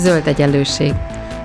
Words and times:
Zöld 0.00 0.26
egyenlőség. 0.26 0.92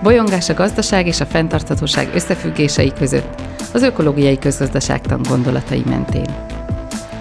Bolyongás 0.04 0.50
a 0.50 0.54
gazdaság 0.54 1.08
és 1.08 1.20
a 1.20 1.26
fenntarthatóság 1.26 2.14
összefüggései 2.14 2.94
között, 2.94 3.42
az 3.74 3.82
ökológiai 3.82 4.40
közgazdaságtan 4.40 5.22
gondolatai 5.22 5.84
mentén. 5.86 6.48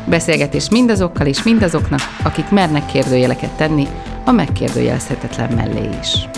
Beszélgetés 0.09 0.71
mindazokkal 0.71 1.27
és 1.27 1.43
mindazoknak, 1.43 2.01
akik 2.25 2.51
mernek 2.51 2.87
kérdőjeleket 2.87 3.57
tenni 3.57 3.87
a 4.25 4.31
megkérdőjelezhetetlen 4.31 5.53
mellé 5.53 5.99
is. 6.01 6.29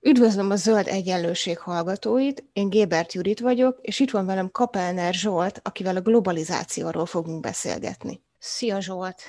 Üdvözlöm 0.00 0.50
a 0.50 0.56
Zöld 0.56 0.86
Egyenlőség 0.86 1.58
hallgatóit, 1.58 2.44
én 2.52 2.68
Gébert 2.68 3.12
Judit 3.12 3.40
vagyok, 3.40 3.78
és 3.80 4.00
itt 4.00 4.10
van 4.10 4.26
velem 4.26 4.50
Kapelner 4.50 5.14
Zsolt, 5.14 5.60
akivel 5.64 5.96
a 5.96 6.00
globalizációról 6.00 7.06
fogunk 7.06 7.40
beszélgetni. 7.40 8.22
Szia 8.38 8.80
Zsolt! 8.80 9.22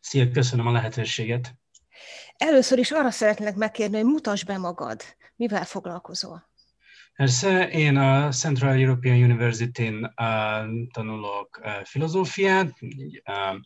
Szia, 0.00 0.30
köszönöm 0.30 0.66
a 0.66 0.72
lehetőséget! 0.72 1.57
Először 2.38 2.78
is 2.78 2.90
arra 2.90 3.10
szeretnék 3.10 3.54
megkérni, 3.54 3.96
hogy 3.96 4.04
mutasd 4.04 4.46
be 4.46 4.58
magad. 4.58 5.02
Mivel 5.36 5.64
foglalkozol? 5.64 6.48
Persze, 7.14 7.68
én 7.68 7.96
a 7.96 8.30
Central 8.30 8.78
European 8.78 9.22
University-n 9.22 10.04
uh, 10.04 10.10
tanulok 10.92 11.60
uh, 11.62 11.84
filozófiát, 11.84 12.72
uh, 12.80 13.60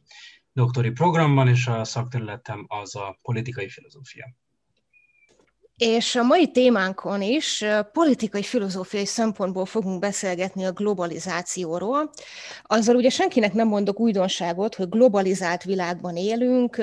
doktori 0.53 0.91
programban, 0.91 1.49
és 1.49 1.67
a 1.67 1.85
szakterületem 1.85 2.65
az 2.69 2.97
a 2.97 3.19
politikai 3.23 3.69
filozófia. 3.69 4.35
És 5.85 6.17
a 6.17 6.23
mai 6.23 6.51
témánkon 6.51 7.23
is 7.23 7.65
politikai, 7.93 8.43
filozófiai 8.43 9.07
szempontból 9.07 9.67
fogunk 9.67 9.99
beszélgetni 10.01 10.65
a 10.65 10.73
globalizációról. 10.73 12.11
Azzal 12.63 12.97
ugye 12.97 13.11
senkinek 13.11 13.53
nem 13.53 13.69
mondok 13.69 14.01
újdonságot, 14.01 14.75
hogy 14.75 14.89
globalizált 14.89 15.63
világban 15.63 16.17
élünk, 16.17 16.83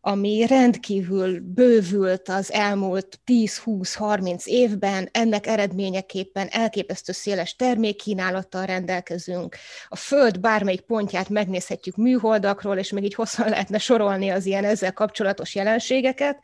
ami 0.00 0.46
rendkívül 0.46 1.40
bővült 1.40 2.28
az 2.28 2.52
elmúlt 2.52 3.20
10-20-30 3.26 4.44
évben, 4.44 5.08
ennek 5.12 5.46
eredményeképpen 5.46 6.48
elképesztő 6.50 7.12
széles 7.12 7.56
termékkínálattal 7.56 8.66
rendelkezünk. 8.66 9.56
A 9.88 9.96
Föld 9.96 10.40
bármelyik 10.40 10.80
pontját 10.80 11.28
megnézhetjük 11.28 11.96
műholdakról, 11.96 12.78
és 12.78 12.92
még 12.92 13.04
így 13.04 13.14
hosszan 13.14 13.48
lehetne 13.48 13.78
sorolni 13.78 14.28
az 14.28 14.46
ilyen 14.46 14.64
ezzel 14.64 14.92
kapcsolatos 14.92 15.54
jelenségeket. 15.54 16.38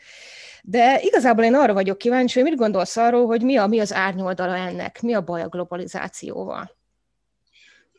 De 0.68 1.00
igazából 1.02 1.44
én 1.44 1.54
arra 1.54 1.72
vagyok 1.72 1.98
kíváncsi, 1.98 2.40
hogy 2.40 2.48
mit 2.48 2.58
gondolsz 2.58 2.96
arról, 2.96 3.26
hogy 3.26 3.42
mi, 3.42 3.56
a, 3.56 3.66
mi 3.66 3.80
az 3.80 3.92
árnyoldala 3.92 4.56
ennek, 4.56 5.00
mi 5.02 5.14
a 5.14 5.20
baj 5.20 5.42
a 5.42 5.48
globalizációval? 5.48 6.70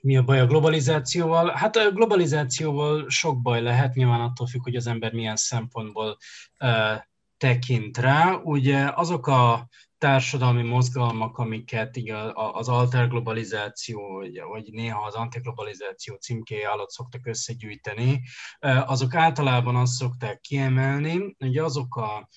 Mi 0.01 0.17
a 0.17 0.23
baj 0.23 0.39
a 0.39 0.45
globalizációval? 0.45 1.51
Hát 1.55 1.75
a 1.75 1.91
globalizációval 1.91 3.09
sok 3.09 3.41
baj 3.41 3.61
lehet, 3.61 3.93
nyilván 3.93 4.21
attól 4.21 4.47
függ, 4.47 4.63
hogy 4.63 4.75
az 4.75 4.87
ember 4.87 5.13
milyen 5.13 5.35
szempontból 5.35 6.17
tekint 7.37 7.97
rá. 7.97 8.33
Ugye 8.33 8.91
azok 8.95 9.27
a 9.27 9.67
társadalmi 9.97 10.63
mozgalmak, 10.63 11.37
amiket 11.37 11.97
így 11.97 12.09
az 12.33 12.69
alterglobalizáció, 12.69 14.13
vagy, 14.13 14.41
vagy 14.47 14.69
néha 14.71 15.05
az 15.05 15.15
antiglobalizáció 15.15 16.15
címkéje 16.15 16.69
alatt 16.69 16.89
szoktak 16.89 17.25
összegyűjteni, 17.25 18.21
azok 18.85 19.15
általában 19.15 19.75
azt 19.75 19.93
szokták 19.93 20.39
kiemelni, 20.39 21.35
hogy 21.39 21.57
azok 21.57 21.95
a 21.95 22.27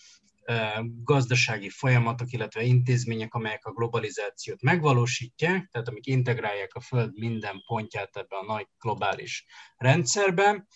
gazdasági 1.04 1.68
folyamatok, 1.68 2.32
illetve 2.32 2.62
intézmények, 2.62 3.34
amelyek 3.34 3.64
a 3.64 3.72
globalizációt 3.72 4.62
megvalósítják, 4.62 5.68
tehát 5.70 5.88
amik 5.88 6.06
integrálják 6.06 6.74
a 6.74 6.80
Föld 6.80 7.18
minden 7.18 7.62
pontját 7.66 8.16
ebbe 8.16 8.36
a 8.36 8.44
nagy 8.44 8.66
globális 8.78 9.44
rendszerbe, 9.76 10.66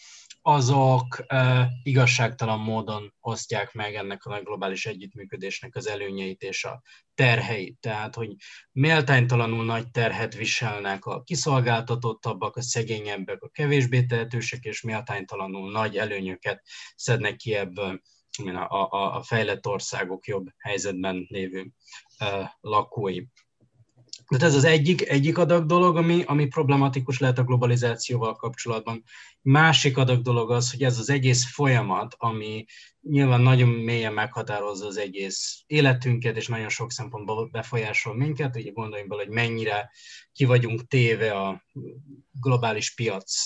azok 0.47 1.25
igazságtalan 1.83 2.61
módon 2.61 3.15
osztják 3.21 3.73
meg 3.73 3.95
ennek 3.95 4.25
a 4.25 4.31
nagy 4.31 4.43
globális 4.43 4.87
együttműködésnek 4.87 5.77
az 5.77 5.89
előnyeit 5.89 6.43
és 6.43 6.65
a 6.65 6.83
terheit. 7.15 7.77
Tehát, 7.81 8.15
hogy 8.15 8.35
méltánytalanul 8.73 9.65
nagy 9.65 9.91
terhet 9.91 10.35
viselnek 10.35 11.05
a 11.05 11.23
kiszolgáltatottabbak, 11.23 12.57
a 12.57 12.63
szegényebbek, 12.63 13.43
a 13.43 13.49
kevésbé 13.49 14.03
tehetősek, 14.03 14.65
és 14.65 14.81
méltánytalanul 14.81 15.71
nagy 15.71 15.97
előnyöket 15.97 16.63
szednek 16.97 17.37
ki 17.37 17.55
ebből 17.55 18.01
a, 18.43 18.89
a, 18.91 19.17
a 19.17 19.23
fejlett 19.23 19.67
országok 19.67 20.27
jobb 20.27 20.47
helyzetben 20.59 21.27
lévő 21.29 21.71
lakói. 22.61 23.25
Tehát 24.29 24.45
ez 24.45 24.55
az 24.55 24.65
egyik, 24.65 25.09
egyik 25.09 25.39
adag 25.39 25.67
dolog, 25.67 25.97
ami, 25.97 26.23
ami 26.27 26.47
problematikus 26.47 27.19
lehet 27.19 27.39
a 27.39 27.45
globalizációval 27.45 28.37
kapcsolatban. 28.37 29.03
Másik 29.41 29.97
adag 29.97 30.23
dolog 30.23 30.51
az, 30.51 30.71
hogy 30.71 30.83
ez 30.83 30.99
az 30.99 31.11
egész 31.11 31.45
folyamat, 31.53 32.15
ami 32.19 32.65
nyilván 33.01 33.41
nagyon 33.41 33.69
mélyen 33.69 34.13
meghatározza 34.13 34.87
az 34.87 34.97
egész 34.97 35.63
életünket, 35.67 36.37
és 36.37 36.49
nagyon 36.49 36.69
sok 36.69 36.91
szempontból 36.91 37.49
befolyásol 37.49 38.15
minket, 38.15 38.57
ugye 38.57 38.71
gondoljunk 38.71 39.11
bele, 39.11 39.25
hogy 39.25 39.33
mennyire 39.33 39.91
ki 40.33 40.45
vagyunk 40.45 40.87
téve 40.87 41.33
a 41.33 41.65
globális 42.41 42.95
piac 42.95 43.45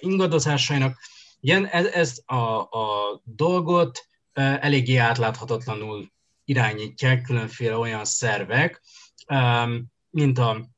ingadozásainak. 0.00 0.98
Igen, 1.40 1.66
ez, 1.66 1.86
ez 1.86 2.22
a, 2.24 2.60
a 2.60 3.20
dolgot 3.24 4.06
eléggé 4.32 4.96
átláthatatlanul 4.96 6.10
irányítják 6.44 7.22
különféle 7.22 7.76
olyan 7.76 8.04
szervek, 8.04 8.82
mint 10.10 10.38
a 10.38 10.68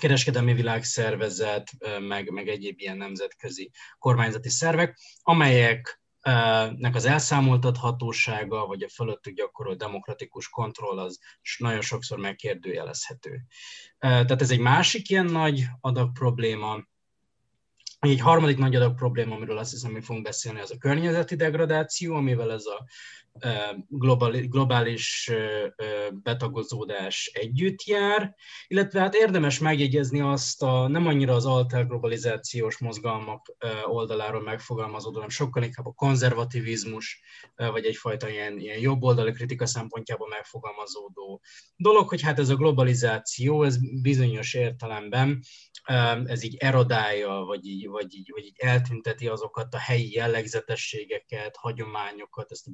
kereskedelmi 0.00 0.54
világszervezet, 0.54 1.70
meg, 2.00 2.30
meg 2.30 2.48
egyéb 2.48 2.80
ilyen 2.80 2.96
nemzetközi 2.96 3.70
kormányzati 3.98 4.48
szervek, 4.48 4.98
amelyeknek 5.22 6.94
az 6.94 7.04
elszámoltathatósága, 7.04 8.66
vagy 8.66 8.82
a 8.82 8.88
fölöttük 8.88 9.34
gyakorolt 9.34 9.78
demokratikus 9.78 10.48
kontroll 10.48 10.98
az 10.98 11.18
nagyon 11.58 11.80
sokszor 11.80 12.18
megkérdőjelezhető. 12.18 13.42
Tehát 13.98 14.40
ez 14.40 14.50
egy 14.50 14.58
másik 14.58 15.10
ilyen 15.10 15.26
nagy 15.26 15.64
adag 15.80 16.12
probléma, 16.12 16.78
egy 18.10 18.20
harmadik 18.20 18.58
nagy 18.58 18.74
adag 18.74 18.94
probléma, 18.94 19.34
amiről 19.34 19.58
azt 19.58 19.70
hiszem, 19.70 19.92
hogy 19.92 20.04
fogunk 20.04 20.24
beszélni, 20.24 20.60
az 20.60 20.70
a 20.70 20.78
környezeti 20.78 21.36
degradáció, 21.36 22.14
amivel 22.14 22.52
ez 22.52 22.64
a 22.64 22.84
globális 24.48 25.30
betagozódás 26.22 27.30
együtt 27.34 27.82
jár, 27.82 28.34
illetve 28.66 29.00
hát 29.00 29.14
érdemes 29.14 29.58
megjegyezni 29.58 30.20
azt 30.20 30.62
a 30.62 30.88
nem 30.88 31.06
annyira 31.06 31.34
az 31.34 31.46
alterglobalizációs 31.46 32.78
mozgalmak 32.78 33.56
oldaláról 33.84 34.42
megfogalmazódó, 34.42 35.14
hanem 35.14 35.28
sokkal 35.28 35.62
inkább 35.62 35.86
a 35.86 35.92
konzervativizmus, 35.92 37.22
vagy 37.54 37.84
egyfajta 37.84 38.28
ilyen, 38.28 38.58
ilyen 38.58 38.78
jobboldali 38.78 39.32
kritika 39.32 39.66
szempontjából 39.66 40.28
megfogalmazódó 40.28 41.42
dolog, 41.76 42.08
hogy 42.08 42.22
hát 42.22 42.38
ez 42.38 42.48
a 42.48 42.56
globalizáció, 42.56 43.62
ez 43.62 44.00
bizonyos 44.02 44.54
értelemben 44.54 45.42
ez 46.24 46.42
így 46.42 46.56
erodálja, 46.56 47.30
vagy 47.30 47.66
így, 47.66 47.88
vagy, 47.88 48.14
így, 48.14 48.30
vagy 48.32 48.44
így 48.44 48.56
eltünteti 48.56 49.28
azokat 49.28 49.74
a 49.74 49.78
helyi 49.78 50.12
jellegzetességeket, 50.12 51.56
hagyományokat, 51.56 52.50
ezt 52.50 52.66
a 52.66 52.70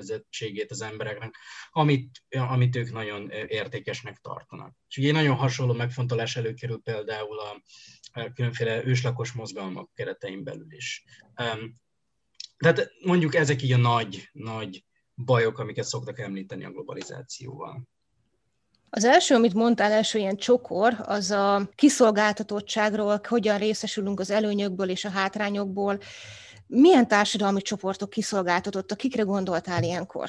begyökerezettségét 0.00 0.70
az 0.70 0.80
embereknek, 0.80 1.34
amit, 1.70 2.22
amit 2.28 2.76
ők 2.76 2.92
nagyon 2.92 3.30
értékesnek 3.30 4.16
tartanak. 4.16 4.74
És 4.88 4.96
ugye 4.96 5.12
nagyon 5.12 5.36
hasonló 5.36 5.72
megfontolás 5.72 6.36
előkerül 6.36 6.80
például 6.82 7.38
a 7.38 7.62
különféle 8.34 8.84
őslakos 8.84 9.32
mozgalmak 9.32 9.90
keretein 9.94 10.44
belül 10.44 10.72
is. 10.72 11.04
Tehát 12.56 12.90
mondjuk 13.04 13.34
ezek 13.34 13.62
így 13.62 13.72
a 13.72 13.76
nagy, 13.76 14.28
nagy 14.32 14.84
bajok, 15.14 15.58
amiket 15.58 15.84
szoktak 15.84 16.18
említeni 16.18 16.64
a 16.64 16.70
globalizációval. 16.70 17.88
Az 18.92 19.04
első, 19.04 19.34
amit 19.34 19.54
mondtál, 19.54 19.92
első 19.92 20.18
ilyen 20.18 20.36
csokor, 20.36 20.96
az 21.02 21.30
a 21.30 21.70
kiszolgáltatottságról, 21.74 23.20
hogyan 23.28 23.58
részesülünk 23.58 24.20
az 24.20 24.30
előnyökből 24.30 24.88
és 24.88 25.04
a 25.04 25.10
hátrányokból. 25.10 25.98
Milyen 26.72 27.08
társadalmi 27.08 27.62
csoportok 27.62 28.10
kiszolgáltatottak? 28.10 28.98
Kikre 28.98 29.22
gondoltál 29.22 29.82
ilyenkor? 29.82 30.28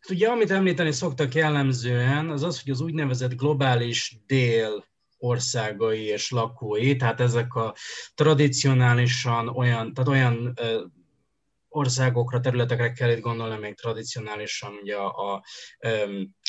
Hát 0.00 0.10
ugye, 0.10 0.28
amit 0.28 0.50
említeni 0.50 0.92
szoktak 0.92 1.34
jellemzően, 1.34 2.30
az 2.30 2.42
az, 2.42 2.62
hogy 2.62 2.72
az 2.72 2.80
úgynevezett 2.80 3.34
globális 3.36 4.16
dél 4.26 4.84
országai 5.18 6.02
és 6.02 6.30
lakói, 6.30 6.96
tehát 6.96 7.20
ezek 7.20 7.54
a 7.54 7.74
tradicionálisan 8.14 9.48
olyan, 9.48 9.94
tehát 9.94 10.10
olyan 10.10 10.54
országokra, 11.68 12.40
területekre 12.40 12.92
kell 12.92 13.10
itt 13.10 13.20
gondolni, 13.20 13.58
még 13.58 13.74
tradicionálisan 13.74 14.72
ugye 14.82 14.96
a, 14.96 15.34
a 15.34 15.44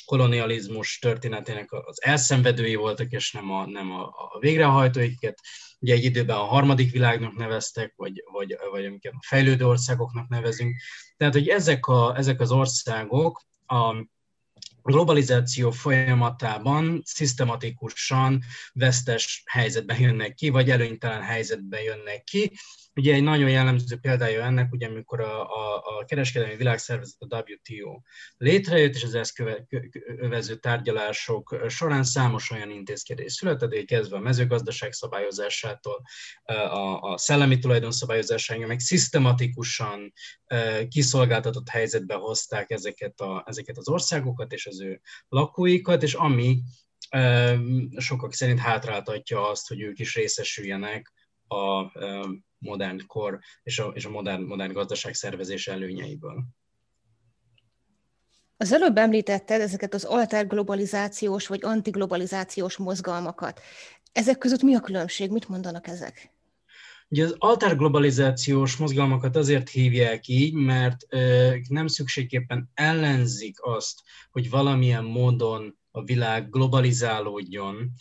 kolonializmus 0.05 0.99
történetének 0.99 1.71
az 1.71 2.03
elszenvedői 2.03 2.75
voltak, 2.75 3.11
és 3.11 3.31
nem 3.31 3.51
a, 3.51 3.65
nem 3.65 3.91
a, 3.91 4.03
a 4.03 4.39
végrehajtóiket. 4.39 5.39
Ugye 5.83 5.93
egy 5.93 6.03
időben 6.03 6.35
a 6.35 6.43
harmadik 6.43 6.91
világnak 6.91 7.35
neveztek, 7.35 7.93
vagy, 7.95 8.23
vagy, 8.31 8.57
vagy 8.71 8.85
amiket 8.85 9.13
a 9.13 9.25
fejlődő 9.25 9.67
országoknak 9.67 10.27
nevezünk. 10.29 10.75
Tehát, 11.17 11.33
hogy 11.33 11.47
ezek, 11.47 11.85
a, 11.85 12.17
ezek 12.17 12.39
az 12.39 12.51
országok 12.51 13.41
a 13.67 14.05
globalizáció 14.81 15.71
folyamatában 15.71 17.01
szisztematikusan 17.05 18.43
vesztes 18.73 19.43
helyzetben 19.45 19.99
jönnek 19.99 20.33
ki, 20.33 20.49
vagy 20.49 20.69
előnytelen 20.69 21.21
helyzetben 21.21 21.81
jönnek 21.81 22.23
ki, 22.23 22.51
Ugye 22.95 23.13
egy 23.13 23.23
nagyon 23.23 23.49
jellemző 23.49 23.97
példája 23.97 24.43
ennek, 24.43 24.71
ugye 24.71 24.87
amikor 24.87 25.19
a, 25.19 25.41
a, 25.41 25.75
a 25.75 26.05
kereskedelmi 26.05 26.55
világszervezet, 26.55 27.15
a 27.19 27.37
WTO 27.37 28.01
létrejött, 28.37 28.93
és 28.93 29.03
az 29.03 29.15
ezt 29.15 29.33
kövező 30.17 30.55
tárgyalások 30.55 31.65
során 31.67 32.03
számos 32.03 32.51
olyan 32.51 32.69
intézkedés 32.69 33.33
született, 33.33 33.85
kezdve 33.85 34.17
a 34.17 34.19
mezőgazdaság 34.19 34.91
szabályozásától, 34.91 36.01
a, 36.43 36.99
a 36.99 37.17
szellemi 37.17 37.59
tulajdon 37.59 37.91
szabályozásáig, 37.91 38.65
meg 38.65 38.79
szisztematikusan 38.79 40.13
kiszolgáltatott 40.87 41.69
helyzetbe 41.69 42.15
hozták 42.15 42.71
ezeket, 42.71 43.19
a, 43.19 43.43
ezeket 43.47 43.77
az 43.77 43.87
országokat 43.87 44.53
és 44.53 44.65
az 44.65 44.81
ő 44.81 45.01
lakóikat, 45.27 46.03
és 46.03 46.13
ami 46.13 46.61
sokak 47.97 48.33
szerint 48.33 48.59
hátráltatja 48.59 49.49
azt, 49.49 49.67
hogy 49.67 49.81
ők 49.81 49.99
is 49.99 50.15
részesüljenek 50.15 51.11
a 51.47 51.91
modern 52.57 53.05
kor 53.07 53.39
és 53.63 53.79
a, 53.79 53.91
és 53.93 54.05
a 54.05 54.09
modern, 54.09 54.43
modern 54.43 54.73
gazdaság 54.73 55.13
szervezés 55.13 55.67
előnyeiből. 55.67 56.43
Az 58.57 58.71
előbb 58.71 58.97
említetted 58.97 59.61
ezeket 59.61 59.93
az 59.93 60.03
alterglobalizációs 60.03 61.47
vagy 61.47 61.59
antiglobalizációs 61.63 62.77
mozgalmakat. 62.77 63.61
Ezek 64.11 64.37
között 64.37 64.61
mi 64.61 64.75
a 64.75 64.79
különbség? 64.79 65.31
Mit 65.31 65.49
mondanak 65.49 65.87
ezek? 65.87 66.31
Ugye 67.07 67.23
az 67.23 67.35
alterglobalizációs 67.37 68.75
mozgalmakat 68.75 69.35
azért 69.35 69.69
hívják 69.69 70.27
így, 70.27 70.53
mert 70.53 70.97
nem 71.67 71.87
szükségképpen 71.87 72.71
ellenzik 72.73 73.57
azt, 73.61 74.01
hogy 74.31 74.49
valamilyen 74.49 75.03
módon 75.03 75.77
a 75.95 76.03
világ 76.03 76.49
globalizálódjon, 76.49 77.91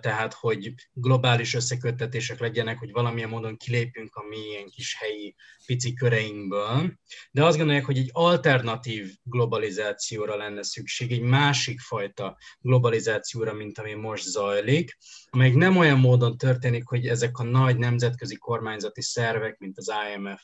tehát 0.00 0.32
hogy 0.32 0.74
globális 0.92 1.54
összeköttetések 1.54 2.40
legyenek, 2.40 2.78
hogy 2.78 2.92
valamilyen 2.92 3.28
módon 3.28 3.56
kilépünk 3.56 4.14
a 4.14 4.26
mi 4.28 4.36
ilyen 4.36 4.68
kis 4.68 4.96
helyi 4.98 5.34
pici 5.66 5.94
köreinkből, 5.94 6.92
de 7.30 7.44
azt 7.44 7.56
gondolják, 7.56 7.84
hogy 7.84 7.98
egy 7.98 8.10
alternatív 8.12 9.12
globalizációra 9.22 10.36
lenne 10.36 10.62
szükség, 10.62 11.12
egy 11.12 11.20
másik 11.20 11.80
fajta 11.80 12.36
globalizációra, 12.60 13.52
mint 13.52 13.78
ami 13.78 13.94
most 13.94 14.24
zajlik, 14.24 14.96
amely 15.30 15.50
nem 15.50 15.76
olyan 15.76 15.98
módon 15.98 16.36
történik, 16.36 16.84
hogy 16.84 17.06
ezek 17.06 17.38
a 17.38 17.44
nagy 17.44 17.76
nemzetközi 17.76 18.36
kormányzati 18.36 19.02
szervek, 19.02 19.58
mint 19.58 19.78
az 19.78 19.92
IMF, 20.14 20.42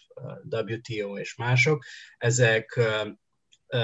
WTO 0.51 1.19
és 1.19 1.35
mások, 1.35 1.85
ezek 2.19 2.81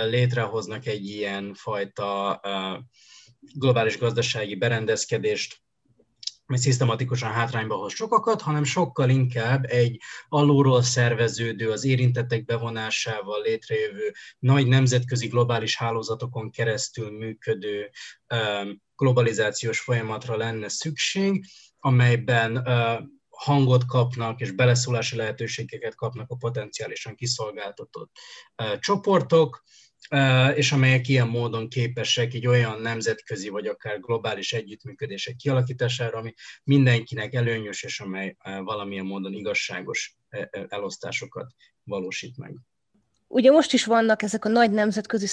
létrehoznak 0.08 0.86
egy 0.86 1.06
ilyen 1.06 1.54
fajta 1.54 2.40
globális 3.40 3.98
gazdasági 3.98 4.54
berendezkedést, 4.54 5.60
ami 6.46 6.58
szisztematikusan 6.58 7.32
hátrányba 7.32 7.74
hoz 7.74 7.94
sokakat, 7.94 8.40
hanem 8.40 8.64
sokkal 8.64 9.10
inkább 9.10 9.64
egy 9.64 10.00
alulról 10.28 10.82
szerveződő, 10.82 11.70
az 11.70 11.84
érintettek 11.84 12.44
bevonásával 12.44 13.42
létrejövő, 13.42 14.12
nagy 14.38 14.66
nemzetközi 14.66 15.26
globális 15.26 15.76
hálózatokon 15.76 16.50
keresztül 16.50 17.10
működő 17.10 17.90
globalizációs 18.96 19.80
folyamatra 19.80 20.36
lenne 20.36 20.68
szükség, 20.68 21.44
amelyben 21.78 22.66
hangot 23.44 23.84
kapnak 23.86 24.40
és 24.40 24.50
beleszólási 24.50 25.16
lehetőségeket 25.16 25.94
kapnak 25.94 26.30
a 26.30 26.36
potenciálisan 26.36 27.14
kiszolgáltatott 27.14 28.10
csoportok, 28.78 29.62
és 30.54 30.72
amelyek 30.72 31.08
ilyen 31.08 31.28
módon 31.28 31.68
képesek 31.68 32.34
egy 32.34 32.46
olyan 32.46 32.80
nemzetközi 32.80 33.48
vagy 33.48 33.66
akár 33.66 34.00
globális 34.00 34.52
együttműködések 34.52 35.36
kialakítására, 35.36 36.18
ami 36.18 36.34
mindenkinek 36.64 37.34
előnyös, 37.34 37.82
és 37.82 38.00
amely 38.00 38.36
valamilyen 38.42 39.04
módon 39.04 39.32
igazságos 39.32 40.16
elosztásokat 40.68 41.54
valósít 41.82 42.36
meg. 42.36 42.54
Ugye 43.32 43.50
most 43.50 43.72
is 43.72 43.84
vannak 43.84 44.22
ezek 44.22 44.44
a 44.44 44.48
nagy 44.48 44.70
nemzetközi 44.70 45.26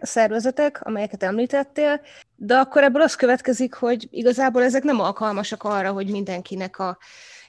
szervezetek, 0.00 0.80
amelyeket 0.84 1.22
említettél, 1.22 2.00
de 2.36 2.56
akkor 2.56 2.82
ebből 2.82 3.02
az 3.02 3.14
következik, 3.14 3.74
hogy 3.74 4.08
igazából 4.10 4.62
ezek 4.62 4.82
nem 4.82 5.00
alkalmasak 5.00 5.62
arra, 5.62 5.92
hogy 5.92 6.10
mindenkinek 6.10 6.78
a 6.78 6.98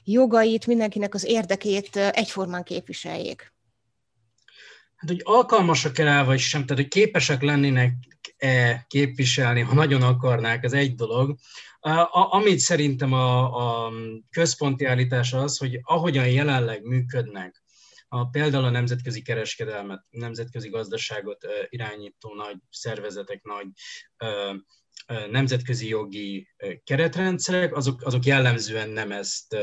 jogait, 0.04 0.66
mindenkinek 0.66 1.14
az 1.14 1.24
érdekét 1.24 1.96
egyformán 1.96 2.62
képviseljék. 2.62 3.52
Hát, 4.96 5.10
hogy 5.10 5.20
alkalmasak 5.24 5.98
el 5.98 6.24
vagy 6.24 6.38
sem, 6.38 6.64
tehát 6.64 6.82
hogy 6.82 6.90
képesek 6.90 7.42
lennének 7.42 7.92
-e 8.36 8.84
képviselni, 8.88 9.60
ha 9.60 9.74
nagyon 9.74 10.02
akarnák, 10.02 10.64
ez 10.64 10.72
egy 10.72 10.94
dolog. 10.94 11.36
A, 11.80 12.34
amit 12.36 12.58
szerintem 12.58 13.12
a, 13.12 13.42
a 13.86 13.92
központi 14.30 14.84
állítás 14.84 15.32
az, 15.32 15.58
hogy 15.58 15.80
ahogyan 15.82 16.28
jelenleg 16.28 16.82
működnek, 16.82 17.64
a, 18.08 18.28
például 18.28 18.64
a 18.64 18.70
nemzetközi 18.70 19.22
kereskedelmet, 19.22 20.04
nemzetközi 20.10 20.68
gazdaságot 20.68 21.46
irányító 21.68 22.34
nagy 22.34 22.56
szervezetek, 22.70 23.42
nagy 23.42 23.66
nemzetközi 25.30 25.88
jogi 25.88 26.48
keretrendszerek, 26.84 27.76
azok, 27.76 28.02
azok 28.02 28.24
jellemzően 28.24 28.88
nem 28.88 29.12
ezt 29.12 29.56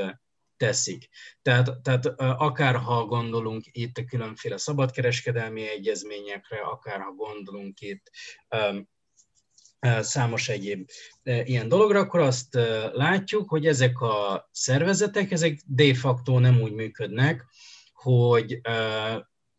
teszik. 0.58 1.10
Tehát, 1.42 1.82
tehát 1.82 2.06
akár 2.18 2.76
ha 2.76 3.06
gondolunk 3.06 3.64
itt 3.72 3.98
a 3.98 4.04
különféle 4.04 4.58
szabadkereskedelmi 4.58 5.70
egyezményekre, 5.70 6.60
akár 6.60 7.00
ha 7.00 7.12
gondolunk 7.12 7.80
itt 7.82 8.12
számos 10.00 10.50
egyéb 10.50 10.90
ilyen 11.24 11.68
dologra, 11.68 12.00
akkor 12.00 12.20
azt 12.20 12.54
látjuk, 12.92 13.50
hogy 13.50 13.68
ezek 13.68 14.02
a 14.02 14.50
szervezetek, 14.52 15.32
ezek 15.32 15.62
de 15.66 15.94
facto 15.94 16.40
nem 16.40 16.62
úgy 16.62 16.72
működnek, 16.72 17.46
hogy 18.04 18.62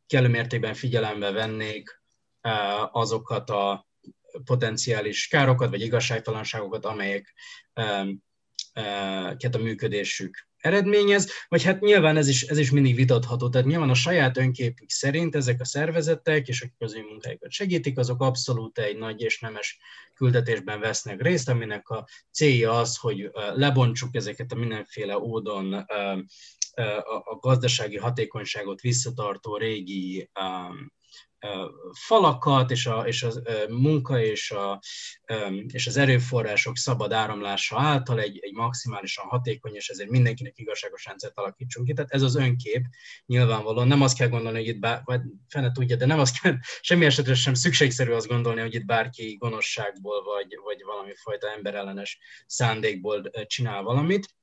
kellő 0.06 0.28
mértékben 0.28 0.74
figyelembe 0.74 1.30
vennék 1.30 2.02
azokat 2.92 3.50
a 3.50 3.88
potenciális 4.44 5.28
károkat 5.28 5.70
vagy 5.70 5.80
igazságtalanságokat, 5.80 6.84
amelyek 6.84 7.34
a 9.52 9.58
működésük 9.58 10.48
eredményez, 10.56 11.30
vagy 11.48 11.62
hát 11.62 11.80
nyilván 11.80 12.16
ez 12.16 12.28
is, 12.28 12.42
ez 12.42 12.58
is 12.58 12.70
mindig 12.70 12.94
vitatható, 12.94 13.48
tehát 13.48 13.66
nyilván 13.66 13.90
a 13.90 13.94
saját 13.94 14.36
önképük 14.36 14.90
szerint 14.90 15.34
ezek 15.34 15.60
a 15.60 15.64
szervezetek, 15.64 16.48
és 16.48 16.60
akik 16.60 16.74
az 16.78 16.94
ő 16.94 17.02
munkájukat 17.02 17.50
segítik, 17.50 17.98
azok 17.98 18.22
abszolút 18.22 18.78
egy 18.78 18.96
nagy 18.96 19.22
és 19.22 19.40
nemes 19.40 19.78
küldetésben 20.14 20.80
vesznek 20.80 21.22
részt, 21.22 21.48
aminek 21.48 21.88
a 21.88 22.08
célja 22.30 22.72
az, 22.72 22.96
hogy 22.96 23.30
lebontsuk 23.54 24.14
ezeket 24.14 24.52
a 24.52 24.56
mindenféle 24.56 25.18
ódon 25.18 25.86
a 27.24 27.36
gazdasági 27.40 27.96
hatékonyságot 27.96 28.80
visszatartó 28.80 29.56
régi 29.56 30.30
falakat, 31.92 32.70
és, 32.70 32.86
a, 32.86 33.06
és 33.06 33.22
a 33.22 33.32
munka 33.68 34.20
és, 34.20 34.50
a, 34.50 34.80
és 35.66 35.86
az 35.86 35.96
erőforrások 35.96 36.76
szabad 36.76 37.12
áramlása 37.12 37.80
által 37.80 38.20
egy, 38.20 38.38
egy 38.40 38.52
maximálisan 38.52 39.24
hatékony, 39.24 39.74
és 39.74 39.88
ezért 39.88 40.10
mindenkinek 40.10 40.58
igazságos 40.58 41.04
rendszert 41.04 41.38
alakítsunk 41.38 41.86
ki. 41.86 41.92
Tehát 41.92 42.10
ez 42.10 42.22
az 42.22 42.36
önkép 42.36 42.84
nyilvánvalóan. 43.26 43.88
Nem 43.88 44.02
azt 44.02 44.16
kell 44.16 44.28
gondolni, 44.28 44.58
hogy 44.58 44.68
itt 44.68 44.78
bár, 44.78 45.00
vagy 45.04 45.20
fene 45.48 45.72
tudja, 45.72 45.96
de 45.96 46.06
nem 46.06 46.18
azt 46.18 46.40
kell, 46.40 46.56
semmi 46.80 47.04
esetre 47.04 47.34
sem 47.34 47.54
szükségszerű 47.54 48.10
azt 48.10 48.28
gondolni, 48.28 48.60
hogy 48.60 48.74
itt 48.74 48.84
bárki 48.84 49.36
gonoszságból 49.38 50.22
vagy, 50.22 50.58
vagy 50.64 50.82
valami 50.84 51.12
fajta 51.14 51.50
emberellenes 51.50 52.18
szándékból 52.46 53.30
csinál 53.46 53.82
valamit 53.82 54.34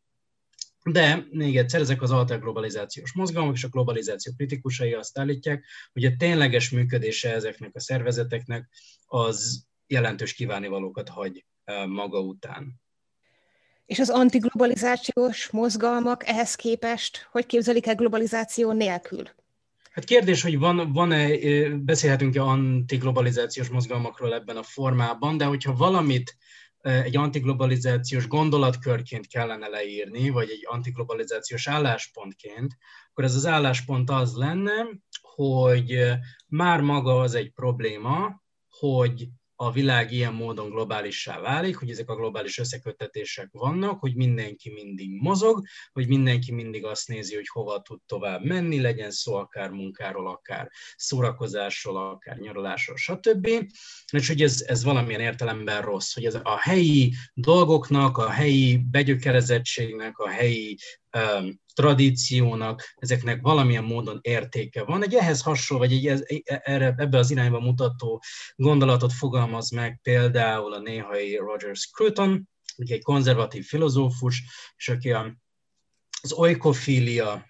de 0.83 1.25
még 1.29 1.57
egyszer, 1.57 1.81
ezek 1.81 2.01
az 2.01 2.11
alterglobalizációs 2.11 3.13
mozgalmak 3.13 3.55
és 3.55 3.63
a 3.63 3.67
globalizáció 3.67 4.33
kritikusai 4.37 4.93
azt 4.93 5.19
állítják, 5.19 5.65
hogy 5.93 6.05
a 6.05 6.15
tényleges 6.17 6.69
működése 6.69 7.33
ezeknek 7.33 7.75
a 7.75 7.79
szervezeteknek 7.79 8.69
az 9.05 9.65
jelentős 9.87 10.33
kívánivalókat 10.33 11.09
hagy 11.09 11.45
maga 11.87 12.19
után. 12.19 12.81
És 13.85 13.99
az 13.99 14.09
antiglobalizációs 14.09 15.49
mozgalmak 15.49 16.27
ehhez 16.27 16.55
képest, 16.55 17.27
hogy 17.31 17.45
képzelik 17.45 17.87
el 17.87 17.95
globalizáció 17.95 18.71
nélkül? 18.71 19.23
Hát 19.91 20.03
kérdés, 20.03 20.41
hogy 20.41 20.59
van, 20.59 20.91
van-e, 20.91 21.37
beszélhetünk-e 21.69 22.41
antiglobalizációs 22.41 23.69
mozgalmakról 23.69 24.33
ebben 24.33 24.57
a 24.57 24.63
formában, 24.63 25.37
de 25.37 25.45
hogyha 25.45 25.75
valamit 25.75 26.37
egy 26.81 27.17
antiglobalizációs 27.17 28.27
gondolatkörként 28.27 29.27
kellene 29.27 29.67
leírni, 29.67 30.29
vagy 30.29 30.49
egy 30.49 30.65
antiglobalizációs 30.65 31.67
álláspontként, 31.67 32.77
akkor 33.09 33.23
ez 33.23 33.35
az 33.35 33.45
álláspont 33.45 34.09
az 34.09 34.35
lenne, 34.35 34.87
hogy 35.21 36.03
már 36.47 36.81
maga 36.81 37.19
az 37.19 37.33
egy 37.33 37.51
probléma, 37.51 38.41
hogy 38.69 39.27
a 39.61 39.71
világ 39.71 40.11
ilyen 40.11 40.33
módon 40.33 40.69
globálissá 40.69 41.39
válik, 41.39 41.75
hogy 41.75 41.89
ezek 41.89 42.09
a 42.09 42.15
globális 42.15 42.57
összeköttetések 42.57 43.49
vannak, 43.51 43.99
hogy 43.99 44.15
mindenki 44.15 44.71
mindig 44.71 45.21
mozog, 45.21 45.61
hogy 45.91 46.07
mindenki 46.07 46.51
mindig 46.51 46.85
azt 46.85 47.07
nézi, 47.07 47.35
hogy 47.35 47.47
hova 47.47 47.81
tud 47.81 47.99
tovább 48.05 48.43
menni, 48.43 48.81
legyen 48.81 49.11
szó 49.11 49.35
akár 49.35 49.69
munkáról, 49.69 50.27
akár 50.27 50.69
szórakozásról, 50.95 51.97
akár 51.97 52.37
nyaralásról, 52.37 52.97
stb. 52.97 53.47
És 54.11 54.27
hogy 54.27 54.41
ez, 54.41 54.63
ez 54.67 54.83
valamilyen 54.83 55.21
értelemben 55.21 55.81
rossz, 55.81 56.13
hogy 56.13 56.25
ez 56.25 56.35
a 56.35 56.57
helyi 56.59 57.13
dolgoknak, 57.33 58.17
a 58.17 58.29
helyi 58.29 58.77
begyökerezettségnek, 58.91 60.17
a 60.17 60.29
helyi 60.29 60.77
tradíciónak, 61.73 62.93
ezeknek 62.95 63.41
valamilyen 63.41 63.83
módon 63.83 64.19
értéke 64.21 64.83
van. 64.83 65.03
Egy 65.03 65.13
ehhez 65.13 65.41
hasonló, 65.41 65.83
vagy 65.83 66.05
egy 66.05 66.43
erre, 66.45 66.93
ebbe 66.97 67.17
az 67.17 67.31
irányba 67.31 67.59
mutató 67.59 68.23
gondolatot 68.55 69.13
fogalmaz 69.13 69.69
meg 69.69 69.99
például 70.01 70.73
a 70.73 70.79
néhai 70.79 71.35
Roger 71.35 71.75
Scruton, 71.75 72.49
aki 72.77 72.93
egy 72.93 73.03
konzervatív 73.03 73.65
filozófus, 73.65 74.43
és 74.75 74.89
aki 74.89 75.11
a 75.11 75.39
az 76.23 76.31
oikofília 76.31 77.45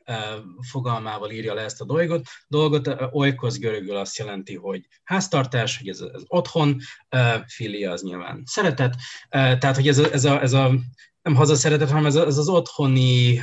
fogalmával 0.69 1.31
írja 1.31 1.53
le 1.53 1.61
ezt 1.61 1.81
a 1.81 1.85
dolgot. 1.85 2.25
dolgot 2.47 2.89
oikos 3.11 3.57
görögül 3.57 3.95
azt 3.95 4.17
jelenti, 4.17 4.55
hogy 4.55 4.87
háztartás, 5.03 5.77
hogy 5.77 5.87
ez, 5.87 5.99
ez 5.99 6.21
otthon, 6.27 6.77
filia 7.47 7.91
az 7.91 8.01
nyilván 8.01 8.43
szeretet. 8.45 8.95
Tehát, 9.29 9.75
hogy 9.75 9.87
ez 9.87 9.97
a, 9.97 10.11
ez 10.11 10.25
a, 10.25 10.41
ez 10.41 10.53
a 10.53 10.71
nem 11.21 11.35
hazaszeretet, 11.35 11.89
hanem 11.89 12.05
ez, 12.05 12.15
az 12.37 12.49
otthoni, 12.49 13.41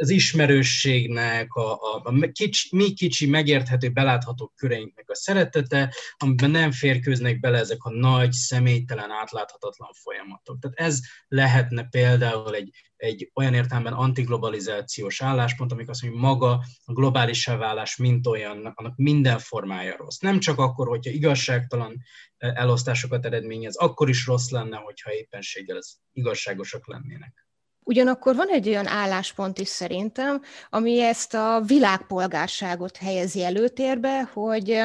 az 0.00 0.10
ismerősségnek, 0.10 1.54
a, 1.54 1.72
a, 1.72 2.00
a 2.04 2.30
kicsi, 2.32 2.76
mi 2.76 2.92
kicsi, 2.92 3.26
megérthető, 3.26 3.88
belátható 3.88 4.52
köreinknek 4.56 5.10
a 5.10 5.14
szeretete, 5.14 5.94
amiben 6.16 6.50
nem 6.50 6.72
férkőznek 6.72 7.40
bele 7.40 7.58
ezek 7.58 7.84
a 7.84 7.90
nagy, 7.90 8.32
személytelen, 8.32 9.10
átláthatatlan 9.10 9.90
folyamatok. 9.92 10.58
Tehát 10.58 10.92
ez 10.92 11.00
lehetne 11.28 11.88
például 11.88 12.54
egy, 12.54 12.70
egy 12.96 13.30
olyan 13.34 13.54
értelemben 13.54 13.92
antiglobalizációs 13.92 15.22
álláspont, 15.22 15.72
amik 15.72 15.88
azt 15.88 16.02
mondja, 16.02 16.20
hogy 16.20 16.30
maga 16.30 16.50
a 16.84 16.92
globális 16.92 17.46
válás 17.46 17.96
mint 17.96 18.26
olyan, 18.26 18.72
annak 18.74 18.96
minden 18.96 19.38
formája 19.38 19.96
rossz. 19.96 20.18
Nem 20.18 20.38
csak 20.38 20.58
akkor, 20.58 20.88
hogyha 20.88 21.10
igazságtalan 21.10 22.02
e, 22.38 22.52
elosztásokat 22.54 23.26
eredményez, 23.26 23.76
akkor 23.76 24.08
is 24.08 24.26
rossz 24.26 24.50
lenne, 24.50 24.76
hogyha 24.76 25.12
éppenséggel 25.12 25.76
ez 25.76 25.92
igazságosak 26.12 26.88
lennének. 26.88 27.48
Ugyanakkor 27.84 28.34
van 28.36 28.48
egy 28.48 28.68
olyan 28.68 28.86
álláspont 28.86 29.58
is 29.58 29.68
szerintem, 29.68 30.42
ami 30.70 31.00
ezt 31.00 31.34
a 31.34 31.62
világpolgárságot 31.66 32.96
helyezi 32.96 33.44
előtérbe, 33.44 34.22
hogy 34.32 34.82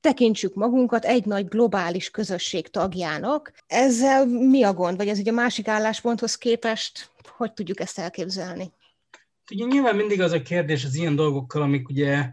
tekintsük 0.00 0.54
magunkat 0.54 1.04
egy 1.04 1.24
nagy 1.24 1.48
globális 1.48 2.10
közösség 2.10 2.68
tagjának. 2.68 3.52
Ezzel 3.66 4.26
mi 4.26 4.62
a 4.62 4.74
gond? 4.74 4.96
Vagy 4.96 5.08
ez 5.08 5.18
ugye 5.18 5.30
a 5.30 5.34
másik 5.34 5.68
állásponthoz 5.68 6.36
képest, 6.36 7.10
hogy 7.36 7.52
tudjuk 7.52 7.80
ezt 7.80 7.98
elképzelni? 7.98 8.72
Ugye 9.50 9.64
nyilván 9.64 9.96
mindig 9.96 10.20
az 10.20 10.32
a 10.32 10.42
kérdés 10.42 10.84
az 10.84 10.94
ilyen 10.94 11.16
dolgokkal, 11.16 11.62
amik 11.62 11.88
ugye 11.88 12.24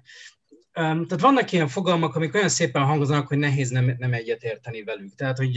tehát 0.74 1.20
vannak 1.20 1.51
ilyen 1.51 1.68
fogalmak, 1.68 2.15
amik 2.15 2.34
olyan 2.34 2.50
szépen 2.50 2.84
hangoznak, 2.84 3.27
hogy 3.27 3.38
nehéz 3.38 3.70
nem, 3.70 3.96
nem 3.98 4.13
egyet 4.13 4.44
érteni 4.44 4.84
velük. 4.84 5.15
Tehát, 5.15 5.38
hogy 5.38 5.56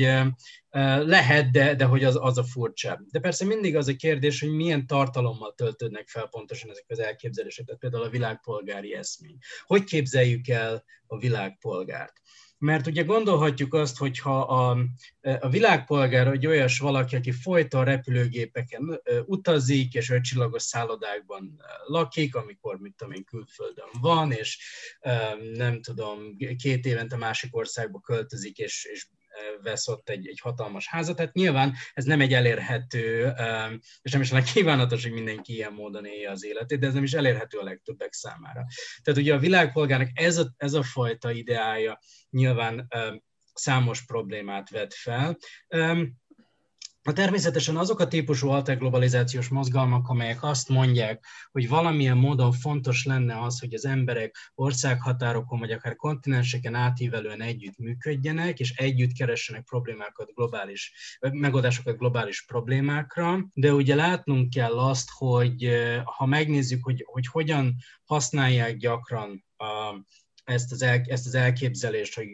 lehet, 1.07 1.51
de, 1.51 1.75
de 1.75 1.85
hogy 1.85 2.05
az, 2.05 2.19
az 2.21 2.39
a 2.39 2.45
furcsa. 2.45 3.05
De 3.11 3.21
persze 3.21 3.45
mindig 3.45 3.77
az 3.77 3.89
a 3.89 3.97
kérdés, 3.97 4.41
hogy 4.41 4.51
milyen 4.51 4.87
tartalommal 4.87 5.55
töltődnek 5.55 6.09
fel 6.09 6.29
pontosan 6.29 6.71
ezek 6.71 6.85
az 6.89 6.99
elképzelések, 6.99 7.65
tehát 7.65 7.81
például 7.81 8.03
a 8.03 8.11
világpolgári 8.11 8.95
eszmény. 8.95 9.39
Hogy 9.67 9.85
képzeljük 9.85 10.49
el 10.49 10.85
a 11.07 11.19
világpolgárt? 11.19 12.21
Mert 12.59 12.87
ugye 12.87 13.03
gondolhatjuk 13.03 13.75
azt, 13.75 13.99
hogyha 13.99 14.41
a, 14.41 14.79
a 15.41 15.49
világpolgár 15.49 16.27
egy 16.27 16.47
olyas 16.47 16.79
valaki, 16.79 17.17
aki 17.17 17.33
folyton 17.33 17.85
repülőgépeken 17.85 19.01
utazik, 19.25 19.95
és 19.95 20.11
ötcsillagos 20.11 20.63
szállodákban 20.63 21.61
lakik, 21.87 22.35
amikor, 22.35 22.79
mit 22.79 22.95
tudom 22.97 23.13
én, 23.13 23.25
külföldön 23.25 23.89
van, 24.01 24.33
és 24.33 24.59
nem 25.55 25.83
tudom, 25.83 26.37
két 26.59 26.87
évente 26.87 27.17
másik 27.17 27.57
országba 27.57 28.01
költözik, 28.01 28.59
és, 28.59 28.85
és 28.85 29.07
vesz 29.63 29.89
ott 29.89 30.09
egy, 30.09 30.29
egy 30.29 30.41
hatalmas 30.41 30.89
házat. 30.89 31.17
Tehát 31.17 31.33
nyilván 31.33 31.75
ez 31.93 32.05
nem 32.05 32.21
egy 32.21 32.33
elérhető, 32.33 33.33
és 34.03 34.13
nem 34.13 34.21
is 34.21 34.31
lenne 34.31 34.45
kívánatos, 34.45 35.03
hogy 35.03 35.13
mindenki 35.13 35.53
ilyen 35.53 35.73
módon 35.73 36.05
élje 36.05 36.31
az 36.31 36.45
életét, 36.45 36.79
de 36.79 36.87
ez 36.87 36.95
nem 36.95 37.03
is 37.03 37.13
elérhető 37.13 37.59
a 37.59 37.65
legtöbbek 37.65 38.13
számára. 38.13 38.65
Tehát 39.03 39.21
ugye 39.21 39.35
a 39.35 39.39
világpolgárnak 39.39 40.11
ez 40.15 40.39
a, 40.39 40.55
ez 40.57 40.73
a 40.73 40.83
fajta 40.83 41.31
ideája 41.31 41.99
nyilván 42.31 42.89
számos 43.55 44.05
problémát 44.05 44.71
vet 44.71 44.95
fel. 44.95 45.37
Természetesen 47.13 47.77
azok 47.77 48.01
a 48.01 48.09
típusú 48.09 48.49
alterglobalizációs 48.49 49.49
mozgalmak, 49.49 50.09
amelyek 50.09 50.43
azt 50.43 50.69
mondják, 50.69 51.25
hogy 51.53 51.69
valamilyen 51.69 52.17
módon 52.17 52.53
fontos 52.53 53.05
lenne 53.05 53.43
az, 53.43 53.61
hogy 53.61 53.75
az 53.75 53.85
emberek 53.85 54.53
országhatárokon 54.55 55.59
vagy 55.59 55.71
akár 55.71 55.97
kontinenseken 55.97 56.75
átívelően 56.75 57.41
együtt 57.41 57.79
működjenek, 57.79 58.61
és 58.61 58.73
együtt 58.77 59.13
keressenek 59.13 59.65
problémákat 59.65 60.33
globális, 60.35 61.19
megoldásokat 61.21 61.99
globális 61.99 62.45
problémákra, 62.45 63.47
de 63.53 63.73
ugye 63.73 63.95
látnunk 63.95 64.51
kell 64.51 64.79
azt, 64.79 65.09
hogy 65.11 65.71
ha 66.05 66.27
megnézzük, 66.27 66.85
hogy, 66.85 67.05
hogy 67.07 67.27
hogyan 67.27 67.77
használják 68.05 68.77
gyakran 68.77 69.45
a, 69.57 69.95
ezt, 70.45 70.73
az 70.73 70.83
el, 70.83 71.01
ezt 71.07 71.27
az 71.27 71.35
elképzelést, 71.35 72.15
hogy 72.15 72.29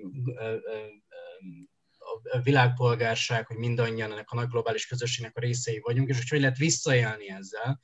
a 2.22 2.40
világpolgárság, 2.42 3.46
hogy 3.46 3.56
mindannyian 3.56 4.12
ennek 4.12 4.30
a 4.30 4.34
nagy 4.34 4.48
globális 4.48 4.86
közösségnek 4.86 5.36
a 5.36 5.40
részei 5.40 5.80
vagyunk, 5.80 6.08
és 6.08 6.16
hogy 6.16 6.28
hogy 6.28 6.40
lehet 6.40 6.56
visszaélni 6.58 7.30
ezzel. 7.30 7.80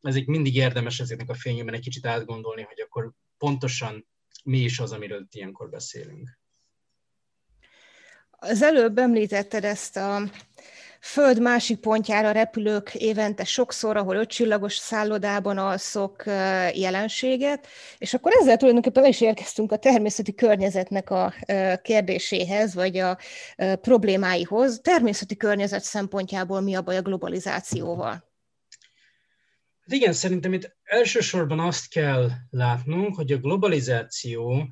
Ezek 0.00 0.26
mindig 0.26 0.56
érdemes 0.56 1.00
ezeknek 1.00 1.28
a 1.28 1.34
fényében 1.34 1.74
egy 1.74 1.80
kicsit 1.80 2.06
átgondolni, 2.06 2.62
hogy 2.62 2.80
akkor 2.80 3.12
pontosan 3.38 4.08
mi 4.44 4.58
is 4.58 4.78
az, 4.78 4.92
amiről 4.92 5.26
ilyenkor 5.30 5.68
beszélünk. 5.70 6.38
Az 8.30 8.62
előbb 8.62 8.98
említetted 8.98 9.64
ezt 9.64 9.96
a 9.96 10.30
Föld 11.06 11.40
másik 11.40 11.78
pontjára 11.78 12.30
repülők 12.30 12.94
évente 12.94 13.44
sokszor, 13.44 13.96
ahol 13.96 14.16
ötcsillagos 14.16 14.76
szállodában 14.76 15.58
alszok 15.58 16.22
jelenséget, 16.74 17.66
és 17.98 18.14
akkor 18.14 18.32
ezzel 18.40 18.56
tulajdonképpen 18.56 19.04
is 19.04 19.20
érkeztünk 19.20 19.72
a 19.72 19.76
természeti 19.76 20.34
környezetnek 20.34 21.10
a 21.10 21.34
kérdéséhez, 21.82 22.74
vagy 22.74 22.98
a 22.98 23.18
problémáihoz. 23.80 24.80
Természeti 24.82 25.36
környezet 25.36 25.82
szempontjából 25.82 26.60
mi 26.60 26.74
a 26.74 26.82
baj 26.82 26.96
a 26.96 27.02
globalizációval? 27.02 28.12
Hát 29.80 29.92
igen, 29.92 30.12
szerintem 30.12 30.52
itt 30.52 30.76
elsősorban 30.84 31.60
azt 31.60 31.88
kell 31.88 32.30
látnunk, 32.50 33.14
hogy 33.14 33.32
a 33.32 33.38
globalizáció 33.38 34.68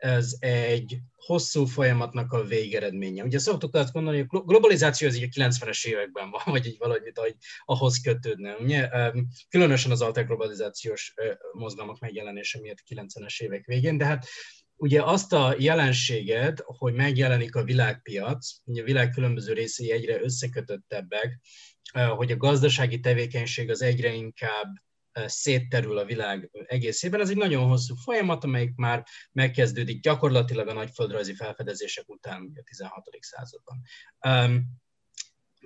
ez 0.00 0.36
egy 0.38 0.98
hosszú 1.16 1.64
folyamatnak 1.64 2.32
a 2.32 2.44
végeredménye. 2.44 3.24
Ugye 3.24 3.38
szoktuk 3.38 3.74
azt 3.74 3.92
gondolni, 3.92 4.18
hogy 4.18 4.40
a 4.40 4.44
globalizáció 4.44 5.08
az 5.08 5.16
így 5.16 5.22
a 5.22 5.48
90-es 5.48 5.86
években 5.86 6.30
van, 6.30 6.42
vagy 6.44 6.66
egy 6.66 6.76
valahogy, 6.78 7.12
ahogy 7.14 7.34
ahhoz 7.64 8.00
kötődne. 8.00 8.56
Ugye? 8.56 8.88
Különösen 9.48 9.90
az 9.90 10.00
alterglobalizációs 10.00 11.14
mozgalmak 11.52 11.98
megjelenése 11.98 12.60
miatt 12.60 12.78
a 12.86 12.94
90-es 12.94 13.40
évek 13.40 13.64
végén, 13.64 13.98
de 13.98 14.04
hát 14.04 14.26
ugye 14.76 15.02
azt 15.02 15.32
a 15.32 15.54
jelenséget, 15.58 16.62
hogy 16.64 16.94
megjelenik 16.94 17.54
a 17.54 17.64
világpiac, 17.64 18.50
ugye 18.64 18.82
a 18.82 18.84
világ 18.84 19.10
különböző 19.10 19.52
részei 19.52 19.92
egyre 19.92 20.22
összekötöttebbek, 20.22 21.40
hogy 22.16 22.32
a 22.32 22.36
gazdasági 22.36 23.00
tevékenység 23.00 23.70
az 23.70 23.82
egyre 23.82 24.12
inkább 24.12 24.66
szétterül 25.26 25.98
a 25.98 26.04
világ 26.04 26.50
egészében. 26.66 27.20
Ez 27.20 27.30
egy 27.30 27.36
nagyon 27.36 27.68
hosszú 27.68 27.94
folyamat, 27.94 28.44
amelyik 28.44 28.74
már 28.74 29.06
megkezdődik 29.32 30.00
gyakorlatilag 30.02 30.68
a 30.68 30.72
nagy 30.72 30.90
földrajzi 30.94 31.34
felfedezések 31.34 32.08
után 32.08 32.52
a 32.56 32.62
16. 32.64 33.04
században. 33.20 33.82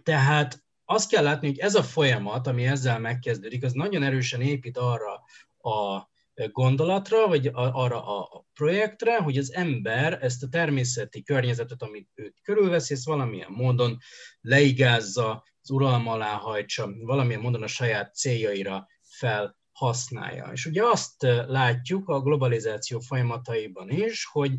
Tehát 0.02 0.64
azt 0.84 1.10
kell 1.10 1.22
látni, 1.22 1.46
hogy 1.46 1.58
ez 1.58 1.74
a 1.74 1.82
folyamat, 1.82 2.46
ami 2.46 2.66
ezzel 2.66 2.98
megkezdődik, 2.98 3.64
az 3.64 3.72
nagyon 3.72 4.02
erősen 4.02 4.40
épít 4.40 4.78
arra 4.78 5.22
a 5.70 6.08
gondolatra, 6.52 7.26
vagy 7.26 7.50
arra 7.52 8.06
a 8.06 8.46
projektre, 8.54 9.16
hogy 9.16 9.38
az 9.38 9.52
ember 9.52 10.18
ezt 10.22 10.42
a 10.42 10.48
természeti 10.48 11.22
környezetet, 11.22 11.82
amit 11.82 12.10
őt 12.14 12.36
körülveszi, 12.42 12.94
ezt 12.94 13.04
valamilyen 13.04 13.50
módon 13.50 13.98
leigázza, 14.40 15.44
az 15.62 15.70
uralma 15.70 16.12
alá 16.12 16.34
hajtsa, 16.34 16.90
valamilyen 16.98 17.40
módon 17.40 17.62
a 17.62 17.66
saját 17.66 18.14
céljaira 18.14 18.86
felhasználja. 19.18 20.50
És 20.52 20.66
ugye 20.66 20.82
azt 20.82 21.22
látjuk 21.46 22.08
a 22.08 22.20
globalizáció 22.20 23.00
folyamataiban 23.00 23.90
is, 23.90 24.24
hogy 24.32 24.52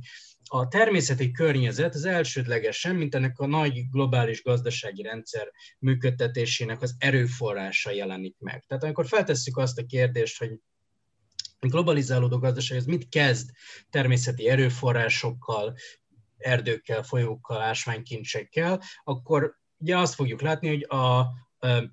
a 0.48 0.68
természeti 0.68 1.32
környezet 1.32 1.96
az 1.96 2.06
elsődlegesen, 2.06 2.96
mint 2.96 3.16
ennek 3.16 3.40
a 3.40 3.48
nagy 3.48 3.90
globális 3.90 4.44
gazdasági 4.44 5.02
rendszer 5.02 5.52
működtetésének 5.80 6.82
az 6.82 6.96
erőforrása 6.98 7.92
jelenik 7.92 8.36
meg. 8.40 8.64
Tehát 8.68 8.84
amikor 8.84 9.08
feltesszük 9.08 9.58
azt 9.58 9.78
a 9.78 9.86
kérdést, 9.86 10.38
hogy 10.38 10.52
a 11.60 11.68
globalizálódó 11.68 12.38
gazdaság 12.38 12.78
ez 12.78 12.86
mit 12.86 13.10
kezd 13.10 13.50
természeti 13.90 14.50
erőforrásokkal, 14.50 15.76
erdőkkel, 16.38 17.04
folyókkal, 17.04 17.62
ásványkincsekkel, 17.62 18.82
akkor 19.04 19.56
ugye 19.78 19.98
azt 19.98 20.14
fogjuk 20.14 20.42
látni, 20.42 20.68
hogy 20.68 20.84
a, 21.00 21.26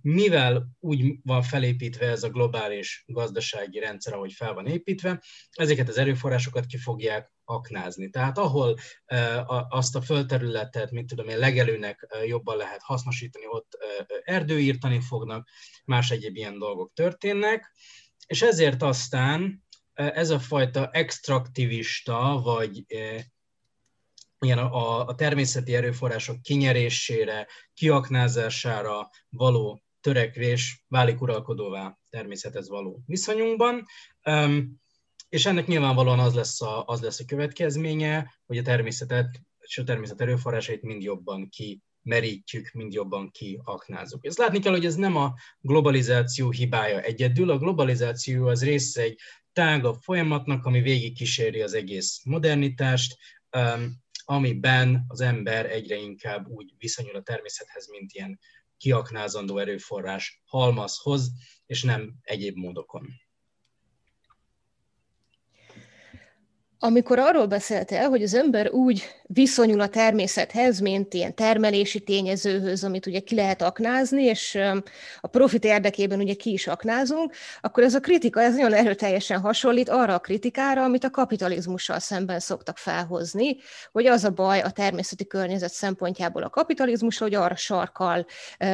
mivel 0.00 0.68
úgy 0.80 1.18
van 1.22 1.42
felépítve 1.42 2.06
ez 2.06 2.22
a 2.22 2.30
globális 2.30 3.04
gazdasági 3.06 3.78
rendszer, 3.78 4.14
ahogy 4.14 4.32
fel 4.32 4.54
van 4.54 4.66
építve, 4.66 5.22
ezeket 5.50 5.88
az 5.88 5.98
erőforrásokat 5.98 6.66
ki 6.66 6.78
fogják 6.78 7.32
aknázni. 7.44 8.10
Tehát 8.10 8.38
ahol 8.38 8.76
azt 9.68 9.96
a 9.96 10.00
földterületet, 10.00 10.90
mint 10.90 11.08
tudom 11.08 11.28
én, 11.28 11.38
legelőnek 11.38 12.16
jobban 12.26 12.56
lehet 12.56 12.82
hasznosítani, 12.82 13.44
ott 13.48 13.78
erdőírtani 14.24 15.00
fognak, 15.00 15.48
más 15.84 16.10
egyéb 16.10 16.36
ilyen 16.36 16.58
dolgok 16.58 16.92
történnek, 16.94 17.72
és 18.26 18.42
ezért 18.42 18.82
aztán 18.82 19.64
ez 19.92 20.30
a 20.30 20.38
fajta 20.38 20.90
extraktivista, 20.90 22.40
vagy 22.44 22.84
ilyen 24.44 24.58
a, 24.58 25.06
a 25.06 25.14
természeti 25.14 25.74
erőforrások 25.74 26.42
kinyerésére, 26.42 27.46
kiaknázására 27.74 29.10
való 29.28 29.82
törekvés 30.00 30.84
válik 30.88 31.20
uralkodóvá 31.20 31.98
természethez 32.10 32.68
való 32.68 33.02
viszonyunkban. 33.06 33.84
És 35.28 35.46
ennek 35.46 35.66
nyilvánvalóan 35.66 36.18
az 36.18 36.34
lesz 36.34 36.62
a, 36.62 36.84
az 36.86 37.00
lesz 37.00 37.20
a 37.20 37.24
következménye, 37.24 38.34
hogy 38.46 38.58
a 38.58 38.62
természetet 38.62 39.40
és 39.58 39.78
a 39.78 39.84
természet 39.84 40.20
erőforrásait 40.20 40.82
mind 40.82 41.02
jobban 41.02 41.48
ki 41.48 41.82
merítjük, 42.02 42.70
mind 42.72 42.92
jobban 42.92 43.30
kiaknázunk. 43.30 44.24
Ezt 44.24 44.38
látni 44.38 44.58
kell, 44.58 44.72
hogy 44.72 44.84
ez 44.84 44.94
nem 44.94 45.16
a 45.16 45.34
globalizáció 45.60 46.50
hibája 46.50 47.00
egyedül, 47.00 47.50
a 47.50 47.58
globalizáció 47.58 48.46
az 48.46 48.64
része 48.64 49.02
egy 49.02 49.18
tágabb 49.52 49.96
folyamatnak, 50.00 50.64
ami 50.64 50.80
végig 50.80 51.16
kíséri 51.16 51.60
az 51.62 51.74
egész 51.74 52.20
modernitást, 52.24 53.16
amiben 54.24 55.04
az 55.08 55.20
ember 55.20 55.70
egyre 55.70 55.96
inkább 55.96 56.48
úgy 56.48 56.74
viszonyul 56.78 57.16
a 57.16 57.22
természethez, 57.22 57.88
mint 57.90 58.12
ilyen 58.12 58.38
kiaknázandó 58.76 59.58
erőforrás 59.58 60.42
halmazhoz, 60.44 61.30
és 61.66 61.82
nem 61.82 62.14
egyéb 62.22 62.56
módokon. 62.56 63.08
Amikor 66.78 67.18
arról 67.18 67.46
beszélte, 67.46 68.06
hogy 68.06 68.22
az 68.22 68.34
ember 68.34 68.70
úgy 68.70 69.02
viszonyul 69.34 69.80
a 69.80 69.88
természethez, 69.88 70.80
mint 70.80 71.14
ilyen 71.14 71.34
termelési 71.34 72.00
tényezőhöz, 72.00 72.84
amit 72.84 73.06
ugye 73.06 73.20
ki 73.20 73.34
lehet 73.34 73.62
aknázni, 73.62 74.22
és 74.22 74.58
a 75.20 75.26
profit 75.26 75.64
érdekében 75.64 76.20
ugye 76.20 76.34
ki 76.34 76.52
is 76.52 76.66
aknázunk, 76.66 77.34
akkor 77.60 77.82
ez 77.82 77.94
a 77.94 78.00
kritika, 78.00 78.40
ez 78.40 78.54
nagyon 78.54 78.72
erőteljesen 78.72 79.40
hasonlít 79.40 79.88
arra 79.88 80.14
a 80.14 80.18
kritikára, 80.18 80.82
amit 80.82 81.04
a 81.04 81.10
kapitalizmussal 81.10 81.98
szemben 81.98 82.40
szoktak 82.40 82.78
felhozni, 82.78 83.56
hogy 83.92 84.06
az 84.06 84.24
a 84.24 84.30
baj 84.30 84.60
a 84.60 84.70
természeti 84.70 85.26
környezet 85.26 85.72
szempontjából 85.72 86.42
a 86.42 86.50
kapitalizmus, 86.50 87.18
hogy 87.18 87.34
arra 87.34 87.56
sarkal 87.56 88.26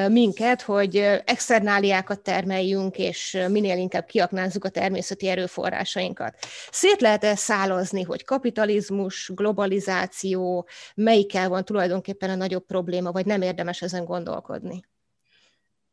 minket, 0.08 0.62
hogy 0.62 0.96
externáliákat 1.24 2.20
termeljünk, 2.20 2.98
és 2.98 3.38
minél 3.48 3.76
inkább 3.76 4.06
kiaknázzuk 4.06 4.64
a 4.64 4.68
természeti 4.68 5.28
erőforrásainkat. 5.28 6.34
Szét 6.70 7.00
lehet 7.00 7.24
ezt 7.24 7.42
szálazni, 7.42 8.02
hogy 8.02 8.24
kapitalizmus, 8.24 9.30
globalizáció, 9.34 10.47
melyikkel 10.94 11.48
van 11.48 11.64
tulajdonképpen 11.64 12.30
a 12.30 12.34
nagyobb 12.34 12.66
probléma, 12.66 13.12
vagy 13.12 13.26
nem 13.26 13.42
érdemes 13.42 13.82
ezen 13.82 14.04
gondolkodni? 14.04 14.80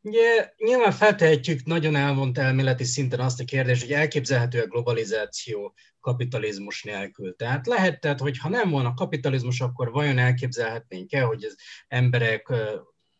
Ugye, 0.06 0.52
nyilván 0.56 0.92
feltehetjük 0.92 1.64
nagyon 1.64 1.96
elvont 1.96 2.38
elméleti 2.38 2.84
szinten 2.84 3.20
azt 3.20 3.40
a 3.40 3.44
kérdést, 3.44 3.82
hogy 3.82 3.92
elképzelhető 3.92 4.60
a 4.60 4.66
globalizáció 4.66 5.74
kapitalizmus 6.00 6.82
nélkül. 6.82 7.36
Tehát 7.36 7.66
lehet, 7.66 8.00
tehát, 8.00 8.20
hogy 8.20 8.38
ha 8.38 8.48
nem 8.48 8.70
volna 8.70 8.94
kapitalizmus, 8.94 9.60
akkor 9.60 9.90
vajon 9.90 10.18
elképzelhetnénk-e, 10.18 11.20
hogy 11.20 11.44
az 11.44 11.56
emberek 11.88 12.52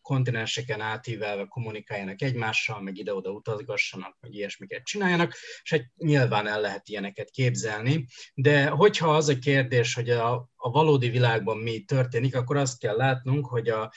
kontinenseken 0.07 0.81
átívelve 0.81 1.45
kommunikáljanak 1.45 2.21
egymással, 2.21 2.81
meg 2.81 2.97
ide-oda 2.97 3.29
utazgassanak, 3.29 4.17
meg 4.19 4.33
ilyesmiket 4.33 4.83
csináljanak, 4.83 5.33
és 5.63 5.71
hát 5.71 5.85
nyilván 5.97 6.47
el 6.47 6.61
lehet 6.61 6.87
ilyeneket 6.87 7.29
képzelni. 7.29 8.07
De 8.33 8.67
hogyha 8.67 9.15
az 9.15 9.27
a 9.29 9.37
kérdés, 9.39 9.93
hogy 9.93 10.09
a, 10.09 10.33
a 10.55 10.71
valódi 10.71 11.09
világban 11.09 11.57
mi 11.57 11.79
történik, 11.79 12.35
akkor 12.35 12.57
azt 12.57 12.79
kell 12.79 12.95
látnunk, 12.95 13.45
hogy 13.47 13.69
a 13.69 13.91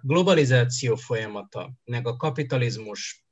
globalizáció 0.00 0.96
folyamata, 0.96 1.72
meg 1.84 2.06
a 2.06 2.16
kapitalizmus 2.16 3.24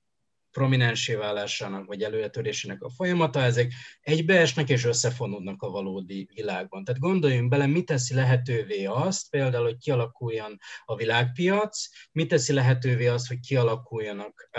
prominensé 0.50 1.14
válásának 1.14 1.86
vagy 1.86 2.02
előretörésének 2.02 2.82
a 2.82 2.90
folyamata, 2.90 3.40
ezek 3.40 3.72
egybeesnek 4.00 4.68
és 4.68 4.84
összefonódnak 4.84 5.62
a 5.62 5.70
valódi 5.70 6.28
világban. 6.34 6.84
Tehát 6.84 7.00
gondoljunk 7.00 7.48
bele, 7.48 7.66
mi 7.66 7.82
teszi 7.82 8.14
lehetővé 8.14 8.84
azt, 8.84 9.30
például, 9.30 9.64
hogy 9.64 9.78
kialakuljon 9.78 10.58
a 10.84 10.96
világpiac, 10.96 11.88
mi 12.12 12.26
teszi 12.26 12.52
lehetővé 12.52 13.06
azt, 13.06 13.28
hogy 13.28 13.40
kialakuljanak 13.40 14.50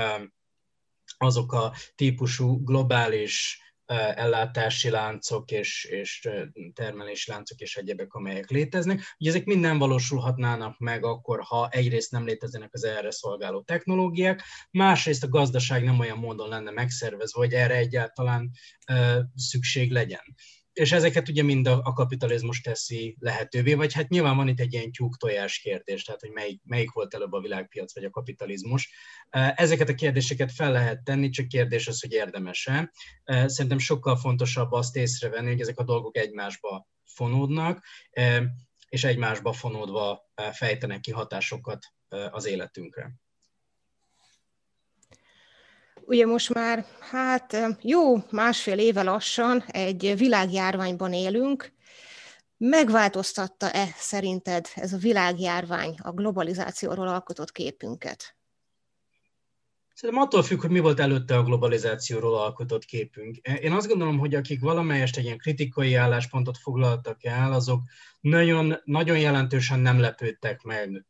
azok 1.18 1.54
a 1.54 1.74
típusú 1.96 2.64
globális 2.64 3.62
ellátási 3.96 4.90
láncok 4.90 5.52
és, 5.52 5.84
és 5.84 6.30
termelési 6.74 7.32
láncok 7.32 7.60
és 7.60 7.76
egyebek, 7.76 8.14
amelyek 8.14 8.50
léteznek. 8.50 9.16
Ugye 9.20 9.30
ezek 9.30 9.46
minden 9.46 9.78
valósulhatnának 9.78 10.78
meg 10.78 11.06
akkor, 11.06 11.42
ha 11.42 11.70
egyrészt 11.70 12.12
nem 12.12 12.26
léteznek 12.26 12.74
az 12.74 12.84
erre 12.84 13.12
szolgáló 13.12 13.62
technológiák, 13.62 14.44
másrészt 14.72 15.24
a 15.24 15.30
gazdaság 15.30 15.84
nem 15.84 16.00
olyan 16.00 16.18
módon 16.18 16.50
lenne 16.50 16.72
megszervezve, 16.72 17.40
hogy 17.40 17.54
erre 17.54 17.76
egyáltalán 17.76 18.52
szükség 19.36 19.92
legyen 19.92 20.36
és 20.80 20.92
ezeket 20.92 21.30
ugye 21.30 21.44
mind 21.44 21.68
a, 21.68 21.82
a 21.84 21.94
kapitalizmus 21.94 22.62
teszi 22.62 23.16
lehetővé, 23.20 23.74
vagy 23.74 23.94
hát 23.94 24.10
nyilván 24.10 24.36
van 24.36 24.48
itt 24.48 24.60
egy 24.60 24.74
ilyen 24.74 24.92
tyúk-tojás 24.92 25.60
kérdés, 25.60 26.04
tehát 26.04 26.22
hogy 26.22 26.32
melyik, 26.32 26.62
melyik 26.64 26.92
volt 26.92 27.14
előbb 27.14 27.32
a 27.32 27.40
világpiac 27.40 27.94
vagy 27.94 28.04
a 28.04 28.10
kapitalizmus. 28.10 28.94
Ezeket 29.56 29.90
a 29.90 29.96
kérdéseket 29.96 30.52
fel 30.52 30.72
lehet 30.72 31.04
tenni, 31.04 31.30
csak 31.30 31.48
kérdés 31.48 31.88
az, 31.88 32.02
hogy 32.02 32.12
érdemese. 32.12 32.92
Szerintem 33.24 33.78
sokkal 33.78 34.18
fontosabb 34.18 34.72
azt 34.72 34.96
észrevenni, 34.96 35.50
hogy 35.50 35.62
ezek 35.62 35.80
a 35.80 35.84
dolgok 35.84 36.18
egymásba 36.18 36.88
fonódnak, 37.06 37.86
és 38.90 39.04
egymásba 39.04 39.54
fonódva 39.54 40.32
fejtenek 40.52 41.00
ki 41.00 41.12
hatásokat 41.12 41.86
az 42.32 42.46
életünkre. 42.46 43.12
Ugye 46.10 46.26
most 46.26 46.54
már, 46.54 46.86
hát 47.00 47.58
jó 47.82 48.16
másfél 48.32 48.78
éve 48.78 49.04
lassan 49.04 49.64
egy 49.68 50.14
világjárványban 50.18 51.14
élünk. 51.14 51.72
Megváltoztatta-e 52.58 53.88
szerinted 53.96 54.68
ez 54.76 54.94
a 54.94 54.98
világjárvány 54.98 55.96
a 56.02 56.12
globalizációról 56.12 57.08
alkotott 57.08 57.52
képünket? 57.52 58.36
Szerintem 59.94 60.24
attól 60.24 60.44
függ, 60.44 60.62
hogy 60.62 60.70
mi 60.70 60.80
volt 60.80 61.00
előtte 61.00 61.38
a 61.38 61.44
globalizációról 61.44 62.38
alkotott 62.38 62.86
képünk. 62.86 63.36
Én 63.38 63.72
azt 63.72 63.88
gondolom, 63.88 64.18
hogy 64.18 64.36
akik 64.36 64.62
valamelyest 64.62 65.18
egy 65.18 65.24
ilyen 65.24 65.38
kritikai 65.38 65.94
álláspontot 65.94 66.58
foglaltak 66.58 67.24
el, 67.24 67.54
azok 67.54 67.82
nagyon, 68.20 68.82
nagyon 68.84 69.20
jelentősen 69.20 69.80
nem 69.80 70.00
lepődtek 70.00 70.62
meg 70.62 71.06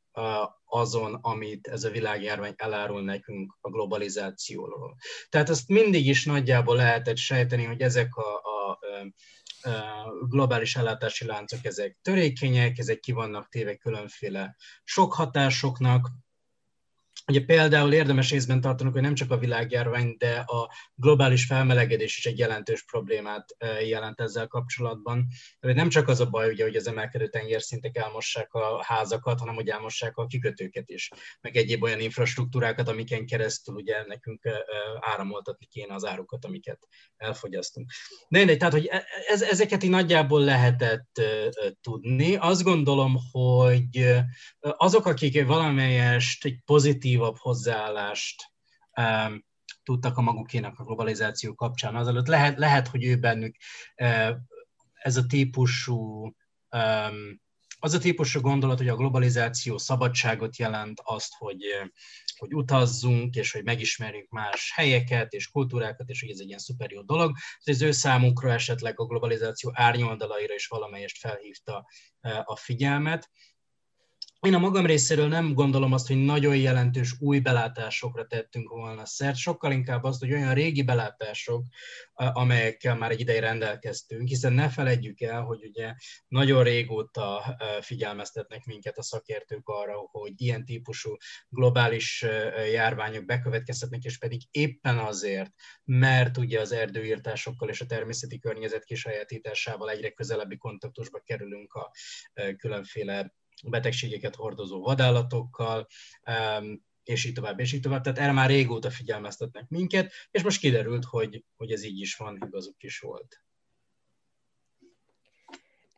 azon, 0.65 1.13
amit 1.13 1.67
ez 1.67 1.84
a 1.84 1.89
világjárvány 1.89 2.53
elárul 2.55 3.03
nekünk 3.03 3.58
a 3.62 3.69
globalizációról. 3.69 4.95
Tehát 5.29 5.49
azt 5.49 5.67
mindig 5.67 6.08
is 6.08 6.25
nagyjából 6.25 6.75
lehetett 6.75 7.17
sejteni, 7.17 7.63
hogy 7.63 7.82
ezek 7.82 8.15
a, 8.15 8.36
a, 8.36 8.79
a 9.69 10.12
globális 10.29 10.75
ellátási 10.75 11.25
láncok, 11.25 11.65
ezek 11.65 11.97
törékenyek, 12.01 12.77
ezek 12.77 12.99
ki 12.99 13.12
vannak 13.12 13.49
téve 13.49 13.75
különféle 13.75 14.55
sok 14.84 15.13
hatásoknak, 15.13 16.10
Ugye 17.30 17.46
például 17.46 17.94
érdemes 17.94 18.32
észben 18.32 18.62
tartanunk, 18.62 18.94
hogy 18.94 19.04
nem 19.04 19.13
csak 19.13 19.32
a 19.32 19.38
világjárvány, 19.38 20.15
de 20.18 20.34
a 20.36 20.72
globális 20.96 21.46
felmelegedés 21.46 22.18
is 22.18 22.26
egy 22.26 22.38
jelentős 22.38 22.84
problémát 22.84 23.46
jelent 23.88 24.20
ezzel 24.20 24.48
kapcsolatban. 24.48 25.28
Nem 25.60 25.89
csak 25.89 26.08
az 26.08 26.20
a 26.20 26.30
baj, 26.30 26.50
ugye, 26.50 26.63
hogy 26.63 26.76
az 26.76 26.88
emelkedő 26.88 27.28
tengerszintek 27.28 27.98
elmossák 27.98 28.54
a 28.54 28.84
házakat, 28.84 29.39
hanem 29.39 29.56
hogy 29.56 29.68
elmossák 29.68 30.18
a 30.18 30.26
kikötőket 30.26 30.89
is, 30.89 31.10
meg 31.42 31.56
egyéb 31.56 31.84
olyan 31.84 32.00
infrastruktúrákat, 32.00 32.88
amiken 32.88 33.26
keresztül 33.26 33.76
ugye 33.76 34.06
nekünk 34.08 34.42
áramoltatni 35.00 35.65
kéne 35.65 35.94
az 35.94 36.06
árukat, 36.06 36.46
amiket 36.46 36.80
elfogyasztunk. 37.18 37.92
De 38.30 38.38
mindegy, 38.38 38.58
tehát 38.58 38.74
hogy 38.74 38.86
e, 38.86 39.04
ez, 39.28 39.42
ezeket 39.42 39.84
így 39.84 39.89
nagyjából 39.89 40.44
lehetett 40.44 41.22
tudni. 41.82 42.36
Azt 42.36 42.63
gondolom, 42.63 43.18
hogy 43.32 44.15
azok, 44.60 45.06
akik 45.06 45.46
valamelyest 45.46 46.46
egy 46.46 46.60
pozitív 46.65 47.18
pozitívabb 47.19 47.38
hozzáállást 47.38 48.43
um, 48.95 49.45
tudtak 49.84 50.17
a 50.17 50.21
magukénak 50.21 50.79
a 50.79 50.84
globalizáció 50.84 51.53
kapcsán. 51.53 51.95
Azelőtt 51.95 52.27
lehet, 52.27 52.58
lehet 52.58 52.88
hogy 52.88 53.03
ő 53.03 53.17
bennük 53.17 53.55
uh, 54.01 54.36
ez 54.93 55.17
a 55.17 55.25
típusú 55.25 56.34
um, 56.71 57.41
az 57.82 57.93
a 57.93 57.99
típusú 57.99 58.39
gondolat, 58.39 58.77
hogy 58.77 58.88
a 58.88 58.95
globalizáció 58.95 59.77
szabadságot 59.77 60.58
jelent, 60.58 61.01
azt, 61.03 61.34
hogy, 61.38 61.63
hogy 62.38 62.53
utazzunk, 62.53 63.36
és 63.36 63.51
hogy 63.51 63.63
megismerjük 63.63 64.29
más 64.29 64.71
helyeket 64.75 65.34
és 65.34 65.47
kultúrákat, 65.47 66.10
és 66.10 66.21
hogy 66.21 66.29
ez 66.29 66.39
egy 66.39 66.47
ilyen 66.47 66.60
szuper 66.60 66.91
jó 66.91 67.01
dolog. 67.01 67.36
Ez 67.63 67.82
ő 67.82 67.91
számukra 67.91 68.51
esetleg 68.51 68.99
a 68.99 69.05
globalizáció 69.05 69.71
árnyoldalaira 69.73 70.53
is 70.53 70.67
valamelyest 70.67 71.17
felhívta 71.17 71.86
a 72.43 72.55
figyelmet 72.55 73.29
én 74.41 74.54
a 74.54 74.60
magam 74.60 74.86
részéről 74.86 75.28
nem 75.28 75.54
gondolom 75.54 75.93
azt, 75.93 76.08
hogy 76.08 76.17
nagyon 76.17 76.58
jelentős 76.58 77.15
új 77.19 77.39
belátásokra 77.39 78.28
tettünk 78.28 78.69
volna 78.69 79.06
szert, 79.06 79.36
sokkal 79.36 79.71
inkább 79.71 80.04
azt, 80.04 80.19
hogy 80.19 80.34
olyan 80.34 80.54
régi 80.54 80.84
belátások, 80.84 81.65
amelyekkel 82.13 82.95
már 82.95 83.12
egy 83.12 83.19
ideje 83.19 83.39
rendelkeztünk, 83.39 84.28
hiszen 84.28 84.54
ne 84.54 84.69
feledjük 84.69 85.21
el, 85.21 85.41
hogy 85.41 85.65
ugye 85.65 85.93
nagyon 86.28 86.63
régóta 86.63 87.56
figyelmeztetnek 87.82 88.65
minket 88.65 88.97
a 88.97 89.04
szakértők 89.04 89.67
arra, 89.67 89.95
hogy 90.12 90.34
ilyen 90.36 90.65
típusú 90.65 91.15
globális 91.49 92.25
járványok 92.71 93.25
bekövetkezhetnek, 93.25 94.04
és 94.04 94.17
pedig 94.17 94.41
éppen 94.52 94.97
azért, 94.97 95.52
mert 95.84 96.38
ugye 96.38 96.60
az 96.60 96.71
erdőírtásokkal 96.71 97.69
és 97.69 97.82
a 97.82 97.86
természeti 97.86 98.39
környezet 98.39 98.84
kisajátításával 98.84 99.89
egyre 99.89 100.10
közelebbi 100.10 100.58
kontaktusba 100.58 101.19
kerülünk 101.19 101.73
a 101.73 101.91
különféle 102.58 103.38
betegségeket 103.63 104.36
hordozó 104.36 104.82
vadállatokkal, 104.82 105.88
és 107.04 107.26
így 107.26 107.34
tovább, 107.34 107.60
és 107.60 107.74
így 107.74 107.82
tovább. 107.82 108.04
Tehát 108.04 108.19
erre 108.19 108.32
már 108.32 108.50
régóta 108.50 108.89
figyelmeztetnek 108.89 109.67
minket, 109.67 110.12
és 110.32 110.43
most 110.43 110.60
kiderült, 110.60 111.06
hogy, 111.06 111.43
hogy 111.58 111.72
ez 111.72 111.84
így 111.84 112.00
is 112.00 112.15
van, 112.15 112.39
igazuk 112.45 112.84
is 112.84 113.00
volt. 113.00 113.43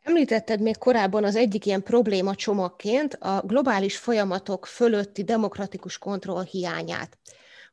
Említetted 0.02 0.60
még 0.60 0.78
korábban 0.78 1.24
az 1.24 1.36
egyik 1.36 1.66
ilyen 1.66 1.82
probléma 1.82 2.34
csomagként 2.34 3.14
a 3.14 3.42
globális 3.46 3.96
folyamatok 3.96 4.66
fölötti 4.66 5.24
demokratikus 5.24 5.98
kontroll 5.98 6.44
hiányát. 6.44 7.18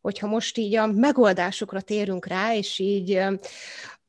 Hogyha 0.01 0.27
most 0.27 0.57
így 0.57 0.75
a 0.75 0.85
megoldásokra 0.85 1.81
térünk 1.81 2.25
rá, 2.25 2.55
és 2.55 2.79
így 2.79 3.21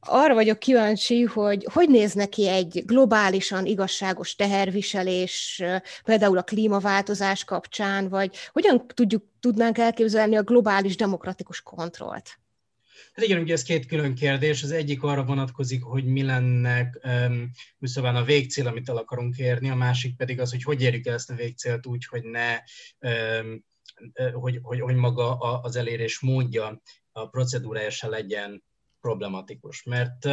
arra 0.00 0.34
vagyok 0.34 0.58
kíváncsi, 0.58 1.22
hogy 1.22 1.66
hogy 1.72 1.88
néz 1.88 2.12
neki 2.12 2.48
egy 2.48 2.82
globálisan 2.86 3.66
igazságos 3.66 4.34
teherviselés, 4.34 5.62
például 6.04 6.38
a 6.38 6.42
klímaváltozás 6.42 7.44
kapcsán, 7.44 8.08
vagy 8.08 8.36
hogyan 8.52 8.86
tudjuk, 8.86 9.24
tudnánk 9.40 9.78
elképzelni 9.78 10.36
a 10.36 10.42
globális 10.42 10.96
demokratikus 10.96 11.62
kontrollt? 11.62 12.38
Hát 13.14 13.24
igen, 13.24 13.40
ugye 13.40 13.52
ez 13.52 13.62
két 13.62 13.86
külön 13.86 14.14
kérdés. 14.14 14.62
Az 14.62 14.70
egyik 14.70 15.02
arra 15.02 15.24
vonatkozik, 15.24 15.82
hogy 15.82 16.04
mi 16.04 16.22
lenne 16.22 16.90
um, 17.02 17.50
szóval 17.80 18.16
a 18.16 18.24
végcél, 18.24 18.66
amit 18.66 18.88
el 18.88 18.96
akarunk 18.96 19.36
érni, 19.36 19.70
a 19.70 19.74
másik 19.74 20.16
pedig 20.16 20.40
az, 20.40 20.50
hogy 20.50 20.62
hogy 20.62 20.82
érjük 20.82 21.06
el 21.06 21.14
ezt 21.14 21.30
a 21.30 21.34
végcélt 21.34 21.86
úgy, 21.86 22.06
hogy 22.06 22.22
ne, 22.22 22.58
hogy, 24.32 24.58
hogy, 24.62 24.80
hogy 24.80 24.94
maga 24.94 25.36
az 25.38 25.76
elérés 25.76 26.20
módja, 26.20 26.80
a 27.12 27.28
procedúrája 27.28 27.90
se 27.90 28.08
legyen 28.08 28.62
problematikus, 29.00 29.82
mert 29.82 30.28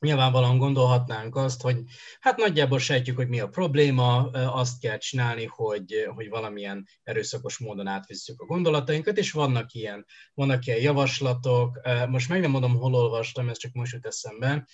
nyilvánvalóan 0.00 0.58
gondolhatnánk 0.58 1.36
azt, 1.36 1.62
hogy 1.62 1.82
hát 2.20 2.36
nagyjából 2.36 2.78
sejtjük, 2.78 3.16
hogy 3.16 3.28
mi 3.28 3.40
a 3.40 3.48
probléma, 3.48 4.30
azt 4.30 4.80
kell 4.80 4.98
csinálni, 4.98 5.44
hogy, 5.44 6.08
hogy 6.14 6.28
valamilyen 6.28 6.86
erőszakos 7.02 7.58
módon 7.58 7.86
átvisszük 7.86 8.40
a 8.40 8.46
gondolatainkat, 8.46 9.18
és 9.18 9.32
vannak 9.32 9.72
ilyen, 9.72 10.06
vannak 10.34 10.66
ilyen 10.66 10.80
javaslatok, 10.80 11.80
most 12.08 12.28
meg 12.28 12.40
nem 12.40 12.50
mondom, 12.50 12.76
hol 12.76 12.94
olvastam, 12.94 13.48
ez 13.48 13.58
csak 13.58 13.72
most 13.72 13.92
jut 13.92 14.06
eszembe, 14.06 14.66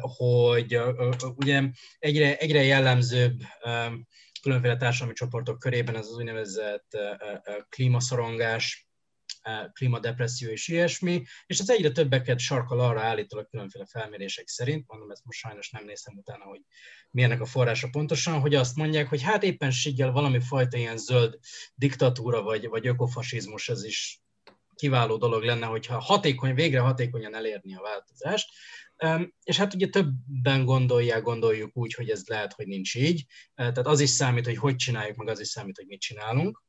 hogy 0.00 0.80
ugye 1.36 1.62
egyre, 1.98 2.36
egyre 2.36 2.62
jellemzőbb 2.62 3.40
különféle 4.42 4.76
társadalmi 4.76 5.14
csoportok 5.14 5.58
körében 5.58 5.96
ez 5.96 6.06
az 6.06 6.16
úgynevezett 6.16 6.96
klímaszorongás, 7.68 8.83
klímadepresszió 9.72 10.50
és 10.50 10.68
ilyesmi, 10.68 11.22
és 11.46 11.58
ez 11.58 11.70
egyre 11.70 11.90
többeket 11.90 12.38
sarkal 12.38 12.80
arra 12.80 13.00
állítólag 13.00 13.48
különféle 13.48 13.86
felmérések 13.86 14.48
szerint, 14.48 14.84
mondom, 14.86 15.10
ezt 15.10 15.24
most 15.24 15.38
sajnos 15.38 15.70
nem 15.70 15.84
néztem 15.84 16.16
utána, 16.16 16.44
hogy 16.44 16.60
milyenek 17.10 17.40
a 17.40 17.44
forrása 17.46 17.88
pontosan, 17.90 18.40
hogy 18.40 18.54
azt 18.54 18.76
mondják, 18.76 19.08
hogy 19.08 19.22
hát 19.22 19.42
éppen 19.42 19.70
sigyel 19.70 20.10
valami 20.10 20.40
fajta 20.40 20.76
ilyen 20.76 20.96
zöld 20.96 21.38
diktatúra 21.74 22.42
vagy, 22.42 22.68
vagy 22.68 22.86
ökofasizmus, 22.86 23.68
ez 23.68 23.84
is 23.84 24.22
kiváló 24.74 25.16
dolog 25.16 25.42
lenne, 25.42 25.66
hogyha 25.66 25.98
hatékony, 25.98 26.54
végre 26.54 26.80
hatékonyan 26.80 27.34
elérni 27.34 27.74
a 27.74 27.82
változást. 27.82 28.48
És 29.42 29.56
hát 29.56 29.74
ugye 29.74 29.88
többen 29.88 30.64
gondolják, 30.64 31.22
gondoljuk 31.22 31.76
úgy, 31.76 31.94
hogy 31.94 32.10
ez 32.10 32.26
lehet, 32.26 32.52
hogy 32.52 32.66
nincs 32.66 32.94
így. 32.94 33.26
Tehát 33.54 33.86
az 33.86 34.00
is 34.00 34.10
számít, 34.10 34.44
hogy 34.44 34.56
hogy 34.56 34.76
csináljuk, 34.76 35.16
meg 35.16 35.28
az 35.28 35.40
is 35.40 35.48
számít, 35.48 35.76
hogy 35.76 35.86
mit 35.86 36.00
csinálunk. 36.00 36.62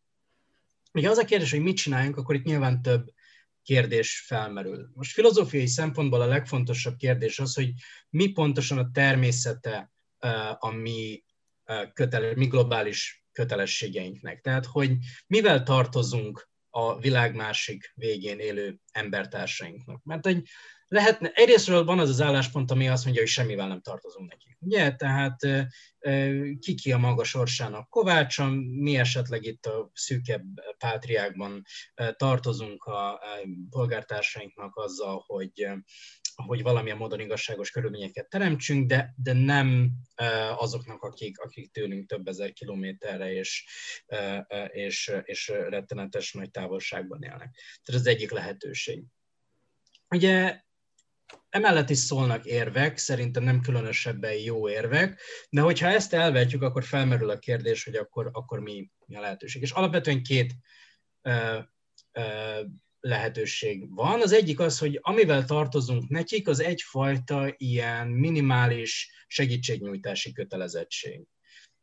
Ugye 0.96 1.10
az 1.10 1.18
a 1.18 1.26
kérdés, 1.26 1.52
hogy 1.52 1.62
mit 1.62 1.76
csináljunk, 1.76 2.18
akkor 2.18 2.36
itt 2.36 2.44
nyilván 2.44 2.82
több 2.82 3.14
kérdés 3.64 4.24
felmerül. 4.28 4.90
Most 4.94 5.12
filozófiai 5.12 5.68
szempontból 5.68 6.22
a 6.22 6.26
legfontosabb 6.26 6.96
kérdés 6.98 7.40
az, 7.40 7.56
hogy 7.56 7.72
mi 8.10 8.32
pontosan 8.32 8.78
a 8.78 8.92
természete 8.92 9.92
a 10.60 10.70
mi, 10.70 11.24
kötele, 11.94 12.36
mi 12.36 12.48
globális 12.48 13.26
kötelességeinknek. 13.32 14.42
Tehát, 14.42 14.66
hogy 14.66 14.98
mivel 15.28 15.64
tartozunk 15.64 16.50
a 16.70 17.00
világ 17.00 17.36
másik 17.36 17.92
végén 17.96 18.40
élő 18.40 18.80
embertársainknak. 18.92 20.04
Mert 20.04 20.28
egy 20.28 20.48
lehetne, 20.88 21.32
egyrésztről 21.34 21.84
van 21.84 22.00
az 22.00 22.10
az 22.10 22.22
álláspont, 22.22 22.72
ami 22.72 22.88
azt 22.88 23.04
mondja, 23.04 23.22
hogy 23.22 23.32
semmivel 23.32 23.68
nem 23.68 23.82
tartozunk 23.82 24.30
neki. 24.30 24.58
Ugye? 24.60 24.96
Tehát 24.96 25.38
kiki 26.60 26.92
a 26.92 26.98
maga 26.98 27.24
sorsának 27.24 27.90
kovácsa, 27.90 28.50
mi 28.70 28.98
esetleg 28.98 29.44
itt 29.44 29.66
a 29.66 29.90
szűkebb 29.94 30.46
pátriákban 30.78 31.64
tartozunk 32.16 32.84
a 32.84 33.20
polgártársainknak 33.70 34.76
azzal, 34.76 35.24
hogy, 35.28 35.68
hogy 36.36 36.62
valamilyen 36.62 36.98
módon 36.98 37.20
igazságos 37.20 37.70
körülményeket 37.72 38.30
teremtsünk, 38.30 38.88
de, 38.88 39.14
de 39.16 39.34
nem 39.34 39.92
azoknak, 40.58 41.02
akik, 41.02 41.40
akik 41.40 41.72
tőlünk 41.72 42.10
több 42.10 42.28
ezer 42.28 42.54
kilométerre 42.54 43.34
és, 43.34 43.66
és, 44.68 45.12
és 45.24 45.48
rettenetes 45.48 46.34
nagy 46.34 46.52
távolságban 46.52 47.22
élnek. 47.22 47.56
Tehát 47.84 48.02
ez 48.02 48.08
egyik 48.08 48.32
lehetőség. 48.32 49.04
Ugye 50.10 50.64
Emellett 51.56 51.90
is 51.90 51.98
szólnak 51.98 52.46
érvek, 52.46 52.98
szerintem 52.98 53.44
nem 53.44 53.62
különösebben 53.62 54.34
jó 54.34 54.70
érvek, 54.70 55.22
de 55.50 55.62
hogyha 55.62 55.88
ezt 55.88 56.14
elvetjük, 56.14 56.62
akkor 56.62 56.84
felmerül 56.84 57.30
a 57.30 57.40
kérdés, 57.40 57.84
hogy 57.84 57.96
akkor, 57.96 58.30
akkor 58.34 58.60
mi, 58.60 58.90
mi 59.06 59.16
a 59.16 59.20
lehetőség. 59.20 59.62
És 59.62 59.72
alapvetően 59.72 60.24
két 60.24 60.54
ö, 61.22 61.60
ö, 62.12 62.22
lehetőség 63.00 63.94
van. 63.94 64.22
Az 64.22 64.32
egyik 64.32 64.60
az, 64.60 64.80
hogy 64.80 65.00
amivel 65.02 65.46
tartozunk 65.46 66.10
nekik, 66.10 66.48
az 66.48 66.60
egyfajta 66.60 67.54
ilyen 67.58 68.08
minimális 68.08 69.12
segítségnyújtási 69.28 70.32
kötelezettség. 70.32 71.28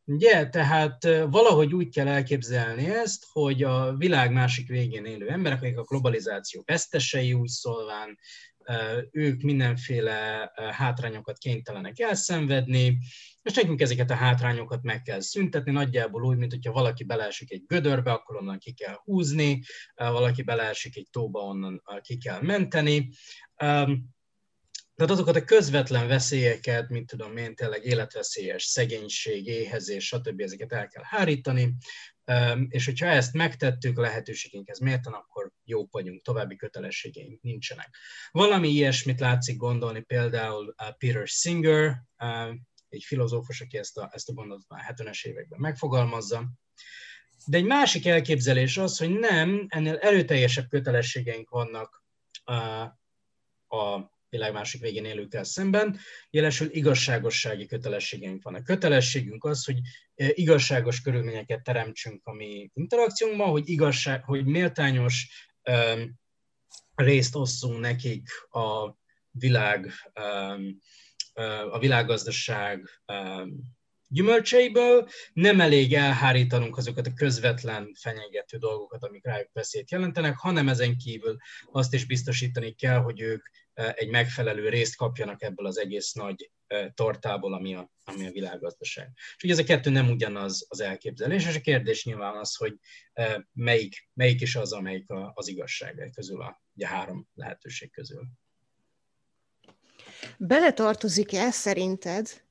Ugye, 0.05 0.49
tehát 0.49 1.05
valahogy 1.31 1.75
úgy 1.75 1.89
kell 1.89 2.09
elképzelni 2.09 2.91
ezt, 2.91 3.25
hogy 3.33 3.63
a 3.63 3.95
világ 3.97 4.33
másik 4.33 4.69
végén 4.69 5.05
élő 5.05 5.29
emberek, 5.29 5.63
akik 5.63 5.79
a 5.79 5.83
globalizáció 5.83 6.63
vesztesei 6.67 7.33
úgy 7.33 7.49
szólván, 7.49 8.19
ők 9.11 9.43
mindenféle 9.43 10.53
hátrányokat 10.71 11.39
kénytelenek 11.39 11.99
elszenvedni, 11.99 12.99
és 13.43 13.55
nekünk 13.55 13.81
ezeket 13.81 14.11
a 14.11 14.15
hátrányokat 14.15 14.83
meg 14.83 15.03
kell 15.03 15.21
szüntetni, 15.21 15.73
nagyjából 15.73 16.25
úgy, 16.25 16.37
mint 16.37 16.53
hogyha 16.53 16.73
valaki 16.73 17.05
beleesik 17.05 17.53
egy 17.53 17.65
gödörbe, 17.67 18.13
akkor 18.13 18.37
onnan 18.37 18.59
ki 18.59 18.73
kell 18.73 18.97
húzni, 19.05 19.63
valaki 19.95 20.43
beleesik 20.43 20.97
egy 20.97 21.09
tóba, 21.11 21.41
onnan 21.41 21.83
ki 22.01 22.17
kell 22.17 22.41
menteni. 22.41 23.11
Tehát 24.95 25.17
azokat 25.17 25.37
a 25.37 25.45
közvetlen 25.45 26.09
veszélyeket, 26.09 26.89
mint 26.89 27.07
tudom 27.07 27.37
én, 27.37 27.55
tényleg 27.55 27.85
életveszélyes 27.85 28.65
szegénység, 28.65 29.47
éhezés, 29.47 30.07
stb. 30.07 30.41
ezeket 30.41 30.73
el 30.73 30.89
kell 30.89 31.03
hárítani, 31.07 31.75
és 32.69 32.85
hogyha 32.85 33.07
ezt 33.07 33.35
megtettük, 33.35 33.97
lehetőségünkhez 33.97 34.79
mérten, 34.79 35.13
akkor 35.13 35.53
jók 35.65 35.93
vagyunk, 35.93 36.23
további 36.23 36.57
kötelességeink 36.57 37.43
nincsenek. 37.43 37.97
Valami 38.31 38.69
ilyesmit 38.69 39.21
látszik 39.21 39.57
gondolni 39.57 40.01
például 40.01 40.75
Peter 40.99 41.27
Singer, 41.27 42.03
egy 42.89 43.05
filozófus, 43.05 43.61
aki 43.61 43.79
ezt 43.79 43.99
a, 43.99 44.11
ezt 44.13 44.29
a 44.29 44.33
gondolatot 44.33 44.69
már 44.69 44.95
70-es 44.95 45.25
években 45.25 45.61
megfogalmazza. 45.61 46.51
De 47.47 47.57
egy 47.57 47.65
másik 47.65 48.07
elképzelés 48.07 48.77
az, 48.77 48.99
hogy 48.99 49.11
nem, 49.11 49.67
ennél 49.69 49.97
erőteljesebb 49.97 50.69
kötelességeink 50.69 51.51
vannak 51.51 52.05
a, 52.45 52.55
a 53.77 54.11
világ 54.33 54.53
másik 54.53 54.81
végén 54.81 55.05
élőkkel 55.05 55.45
szemben, 55.45 55.99
jelesül 56.31 56.69
igazságossági 56.71 57.67
kötelességeink 57.67 58.43
van. 58.43 58.55
A 58.55 58.63
kötelességünk 58.63 59.45
az, 59.45 59.65
hogy 59.65 59.79
e, 60.15 60.31
igazságos 60.35 61.01
körülményeket 61.01 61.63
teremtsünk 61.63 62.27
a 62.27 62.33
mi 62.33 62.71
interakciónkban, 62.75 63.49
hogy, 63.49 63.69
igazság, 63.69 64.25
hogy 64.25 64.45
méltányos 64.45 65.29
um, 65.71 66.21
részt 66.95 67.37
osszunk 67.37 67.81
nekik 67.81 68.29
a 68.51 68.97
világ, 69.31 69.93
um, 70.21 70.79
a 71.71 71.79
világgazdaság 71.79 72.89
um, 73.07 73.81
gyümölcseiből, 74.09 75.09
nem 75.33 75.61
elég 75.61 75.95
elhárítanunk 75.95 76.77
azokat 76.77 77.07
a 77.07 77.13
közvetlen 77.15 77.93
fenyegető 78.01 78.59
dolgokat, 78.59 79.05
amik 79.05 79.25
rájuk 79.25 79.53
veszélyt 79.53 79.91
jelentenek, 79.91 80.37
hanem 80.37 80.69
ezen 80.69 80.97
kívül 80.97 81.37
azt 81.73 81.95
is 81.95 82.07
biztosítani 82.07 82.73
kell, 82.73 82.99
hogy 82.99 83.21
ők 83.21 83.47
egy 83.75 84.09
megfelelő 84.09 84.69
részt 84.69 84.97
kapjanak 84.97 85.43
ebből 85.43 85.67
az 85.67 85.79
egész 85.79 86.13
nagy 86.13 86.51
tortából, 86.95 87.55
ami 87.55 87.75
a, 87.75 87.91
ami 88.05 88.27
a 88.27 88.31
világgazdaság. 88.31 89.11
És 89.37 89.43
ugye 89.43 89.53
ez 89.53 89.59
a 89.59 89.65
kettő 89.65 89.91
nem 89.91 90.11
ugyanaz 90.11 90.67
az 90.69 90.81
elképzelés, 90.81 91.47
és 91.47 91.57
a 91.57 91.61
kérdés 91.61 92.05
nyilván 92.05 92.37
az, 92.37 92.57
hogy 92.57 92.79
melyik, 93.53 94.09
melyik 94.15 94.41
is 94.41 94.57
az, 94.57 94.73
amelyik 94.73 95.07
az 95.35 95.49
igazság 95.49 96.11
közül, 96.15 96.43
a, 96.43 96.63
ugye 96.75 96.87
három 96.87 97.29
lehetőség 97.35 97.91
közül. 97.91 98.27
Beletartozik-e 100.39 101.51
szerinted 101.51 102.43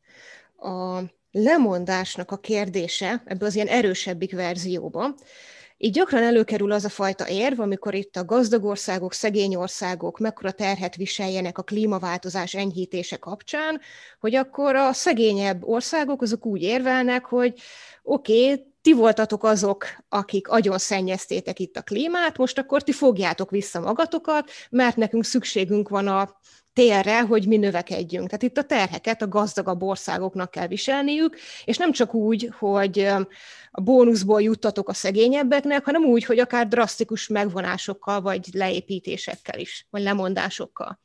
a 0.58 1.02
lemondásnak 1.32 2.32
a 2.32 2.40
kérdése 2.40 3.24
ebbe 3.26 3.46
az 3.46 3.56
ilyen 3.56 3.68
erősebbik 3.68 4.32
verzióba, 4.32 5.16
így 5.84 5.92
gyakran 5.94 6.24
előkerül 6.24 6.72
az 6.72 6.86
a 6.86 6.90
fajta 6.90 7.28
érv, 7.28 7.60
amikor 7.60 7.94
itt 7.94 8.16
a 8.16 8.26
gazdag 8.26 8.64
országok, 8.64 9.14
szegény 9.14 9.56
országok 9.56 10.20
mekkora 10.20 10.52
terhet 10.52 10.96
viseljenek 10.96 11.58
a 11.58 11.64
klímaváltozás 11.64 12.54
enyhítése 12.54 13.18
kapcsán, 13.18 13.82
hogy 14.20 14.36
akkor 14.36 14.76
a 14.76 14.94
szegényebb 14.94 15.64
országok 15.64 16.22
azok 16.22 16.46
úgy 16.46 16.62
érvelnek, 16.62 17.26
hogy 17.26 17.60
oké, 18.04 18.52
okay, 18.52 18.66
ti 18.82 18.94
voltatok 18.94 19.44
azok, 19.44 19.86
akik 20.10 20.48
agyon 20.48 20.78
szennyeztétek 20.78 21.60
itt 21.60 21.78
a 21.78 21.82
klímát, 21.82 22.38
most 22.38 22.58
akkor 22.58 22.84
ti 22.84 22.92
fogjátok 22.92 23.50
vissza 23.50 23.80
magatokat, 23.80 24.50
mert 24.70 24.96
nekünk 24.96 25.24
szükségünk 25.24 25.90
van 25.90 26.08
a 26.08 26.40
térre, 26.74 27.22
hogy 27.22 27.48
mi 27.48 27.58
növekedjünk. 27.58 28.26
Tehát 28.26 28.44
itt 28.44 28.58
a 28.58 28.64
terheket 28.64 29.22
a 29.22 29.28
gazdagabb 29.28 29.82
országoknak 29.84 30.52
kell 30.52 30.68
viselniük, 30.68 31.38
és 31.66 31.78
nem 31.78 31.92
csak 31.92 32.14
úgy, 32.14 32.50
hogy 32.60 33.00
a 33.72 33.82
bónuszból 33.82 34.42
juttatok 34.42 34.90
a 34.90 34.94
szegényebbeknek, 34.94 35.86
hanem 35.86 36.04
úgy, 36.04 36.26
hogy 36.26 36.40
akár 36.40 36.68
drasztikus 36.68 37.28
megvonásokkal, 37.28 38.22
vagy 38.22 38.48
leépítésekkel 38.54 39.60
is, 39.60 39.88
vagy 39.90 40.02
lemondásokkal. 40.02 41.00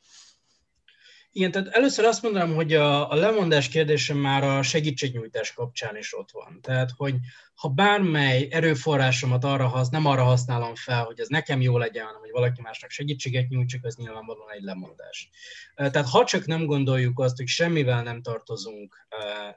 Igen, 1.37 1.51
tehát 1.51 1.67
először 1.67 2.05
azt 2.05 2.21
mondanám, 2.21 2.55
hogy 2.55 2.73
a, 2.73 3.11
a 3.11 3.15
lemondás 3.15 3.69
kérdése 3.69 4.13
már 4.13 4.43
a 4.43 4.61
segítségnyújtás 4.61 5.53
kapcsán 5.53 5.97
is 5.97 6.17
ott 6.17 6.31
van. 6.31 6.59
Tehát, 6.61 6.91
hogy 6.95 7.15
ha 7.55 7.69
bármely 7.69 8.47
erőforrásomat 8.51 9.43
arra 9.43 9.67
hasz, 9.67 9.89
nem 9.89 10.05
arra 10.05 10.23
használom 10.23 10.75
fel, 10.75 11.03
hogy 11.03 11.19
ez 11.19 11.27
nekem 11.27 11.61
jó 11.61 11.77
legyen, 11.77 12.05
hanem 12.05 12.19
hogy 12.19 12.31
valaki 12.31 12.61
másnak 12.61 12.89
segítséget 12.89 13.49
nyújtsak, 13.49 13.85
az 13.85 13.95
nyilvánvalóan 13.95 14.51
egy 14.51 14.61
lemondás. 14.61 15.29
Tehát 15.75 16.09
ha 16.09 16.25
csak 16.25 16.45
nem 16.45 16.65
gondoljuk 16.65 17.19
azt, 17.19 17.37
hogy 17.37 17.47
semmivel 17.47 18.03
nem 18.03 18.21
tartozunk 18.21 19.07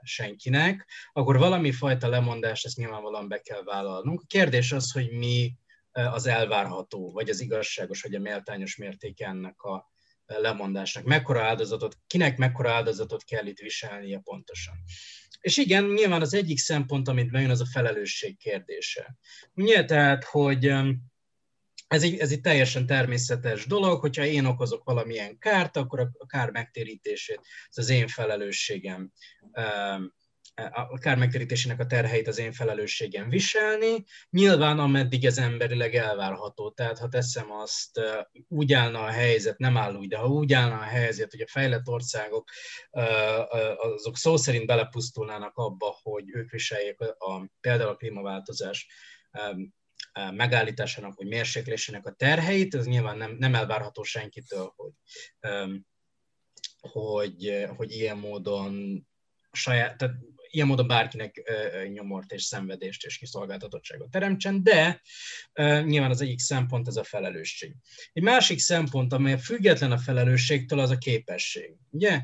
senkinek, 0.02 0.86
akkor 1.12 1.38
valami 1.38 1.72
fajta 1.72 2.08
lemondást 2.08 2.66
ezt 2.66 2.76
nyilvánvalóan 2.76 3.28
be 3.28 3.38
kell 3.38 3.62
vállalnunk. 3.62 4.20
A 4.20 4.26
kérdés 4.26 4.72
az, 4.72 4.92
hogy 4.92 5.10
mi 5.10 5.54
az 5.92 6.26
elvárható, 6.26 7.12
vagy 7.12 7.28
az 7.28 7.40
igazságos, 7.40 8.02
vagy 8.02 8.14
a 8.14 8.20
méltányos 8.20 8.76
mértéke 8.76 9.26
ennek 9.26 9.62
a, 9.62 9.89
lemondásnak, 10.38 11.04
mekkora 11.04 11.42
áldozatot, 11.42 11.96
kinek 12.06 12.36
mekkora 12.36 12.70
áldozatot 12.70 13.24
kell 13.24 13.46
itt 13.46 13.58
viselnie 13.58 14.18
pontosan. 14.18 14.74
És 15.40 15.56
igen, 15.56 15.84
nyilván 15.84 16.20
az 16.20 16.34
egyik 16.34 16.58
szempont, 16.58 17.08
amit 17.08 17.30
bejön, 17.30 17.50
az 17.50 17.60
a 17.60 17.66
felelősség 17.72 18.38
kérdése. 18.38 19.16
Ugye, 19.54 19.84
tehát, 19.84 20.24
hogy 20.24 20.72
ez 21.86 22.02
egy, 22.02 22.18
ez 22.18 22.30
egy 22.30 22.40
teljesen 22.40 22.86
természetes 22.86 23.66
dolog, 23.66 24.00
hogyha 24.00 24.24
én 24.24 24.44
okozok 24.44 24.84
valamilyen 24.84 25.38
kárt, 25.38 25.76
akkor 25.76 26.00
a 26.18 26.26
kár 26.26 26.50
megtérítését, 26.50 27.40
ez 27.68 27.78
az 27.78 27.88
én 27.88 28.08
felelősségem 28.08 29.12
a 30.72 30.98
kármegterítésének 30.98 31.80
a 31.80 31.86
terheit 31.86 32.28
az 32.28 32.38
én 32.38 32.52
felelősségem 32.52 33.28
viselni. 33.28 34.04
Nyilván 34.30 34.78
ameddig 34.78 35.24
ez 35.24 35.38
emberileg 35.38 35.94
elvárható. 35.94 36.70
Tehát 36.70 36.98
ha 36.98 37.08
teszem 37.08 37.52
azt, 37.52 38.00
úgy 38.48 38.72
állna 38.72 39.02
a 39.02 39.10
helyzet, 39.10 39.58
nem 39.58 39.76
áll 39.76 39.94
úgy, 39.94 40.08
de 40.08 40.16
ha 40.16 40.26
úgy 40.26 40.52
állna 40.52 40.78
a 40.78 40.82
helyzet, 40.82 41.30
hogy 41.30 41.40
a 41.40 41.48
fejlett 41.50 41.88
országok 41.88 42.50
azok 43.76 44.16
szó 44.16 44.36
szerint 44.36 44.66
belepusztulnának 44.66 45.56
abba, 45.56 45.98
hogy 46.02 46.24
ők 46.26 46.50
viseljék 46.50 47.00
a, 47.00 47.50
például 47.60 47.90
a 47.90 47.96
klímaváltozás 47.96 48.86
megállításának 50.30 51.16
vagy 51.16 51.26
mérséklésének 51.26 52.06
a 52.06 52.12
terheit, 52.12 52.74
ez 52.74 52.86
nyilván 52.86 53.16
nem, 53.16 53.36
nem 53.38 53.54
elvárható 53.54 54.02
senkitől, 54.02 54.72
hogy, 54.76 54.92
hogy, 56.80 57.66
hogy 57.76 57.90
ilyen 57.90 58.18
módon 58.18 59.04
saját, 59.52 59.96
tehát 59.96 60.14
ilyen 60.50 60.66
módon 60.66 60.86
bárkinek 60.86 61.42
nyomort 61.92 62.32
és 62.32 62.42
szenvedést 62.42 63.04
és 63.04 63.18
kiszolgáltatottságot 63.18 64.10
teremtsen, 64.10 64.62
de 64.62 65.02
nyilván 65.84 66.10
az 66.10 66.20
egyik 66.20 66.38
szempont 66.38 66.88
ez 66.88 66.96
a 66.96 67.04
felelősség. 67.04 67.74
Egy 68.12 68.22
másik 68.22 68.58
szempont, 68.58 69.12
amely 69.12 69.38
független 69.38 69.92
a 69.92 69.98
felelősségtől, 69.98 70.78
az 70.78 70.90
a 70.90 70.98
képesség. 70.98 71.74
Ugye? 71.90 72.20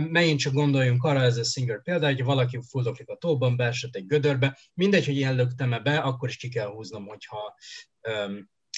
Megint 0.00 0.38
csak 0.38 0.52
gondoljunk 0.52 1.04
arra, 1.04 1.22
ez 1.22 1.36
a 1.36 1.44
Singer 1.44 1.82
példa, 1.82 2.06
hogy 2.06 2.24
valaki 2.24 2.58
fuldoklik 2.68 3.08
a 3.08 3.16
tóban, 3.16 3.56
beesett 3.56 3.94
egy 3.94 4.06
gödörbe, 4.06 4.58
mindegy, 4.74 5.04
hogy 5.04 5.16
ilyen 5.16 5.34
löktem 5.34 5.80
be, 5.82 5.98
akkor 5.98 6.28
is 6.28 6.36
ki 6.36 6.48
kell 6.48 6.68
húznom, 6.68 7.06
hogyha 7.06 7.56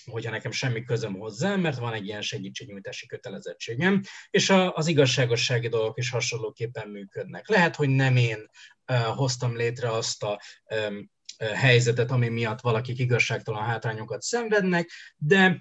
hogyha 0.04 0.30
nekem 0.30 0.50
semmi 0.50 0.84
közöm 0.84 1.18
hozzá, 1.18 1.56
mert 1.56 1.78
van 1.78 1.92
egy 1.92 2.06
ilyen 2.06 2.22
segítségnyújtási 2.22 3.06
kötelezettségem, 3.06 4.02
és 4.30 4.50
a, 4.50 4.74
az 4.74 4.86
igazságossági 4.86 5.68
dolgok 5.68 5.98
is 5.98 6.10
hasonlóképpen 6.10 6.88
működnek. 6.88 7.48
Lehet, 7.48 7.76
hogy 7.76 7.88
nem 7.88 8.16
én 8.16 8.50
uh, 8.92 8.96
hoztam 8.96 9.56
létre 9.56 9.92
azt 9.92 10.22
a 10.22 10.40
um, 10.88 11.10
helyzetet, 11.54 12.10
ami 12.10 12.28
miatt 12.28 12.60
valakik 12.60 12.98
igazságtalan 12.98 13.64
hátrányokat 13.64 14.22
szenvednek, 14.22 14.90
de 15.16 15.56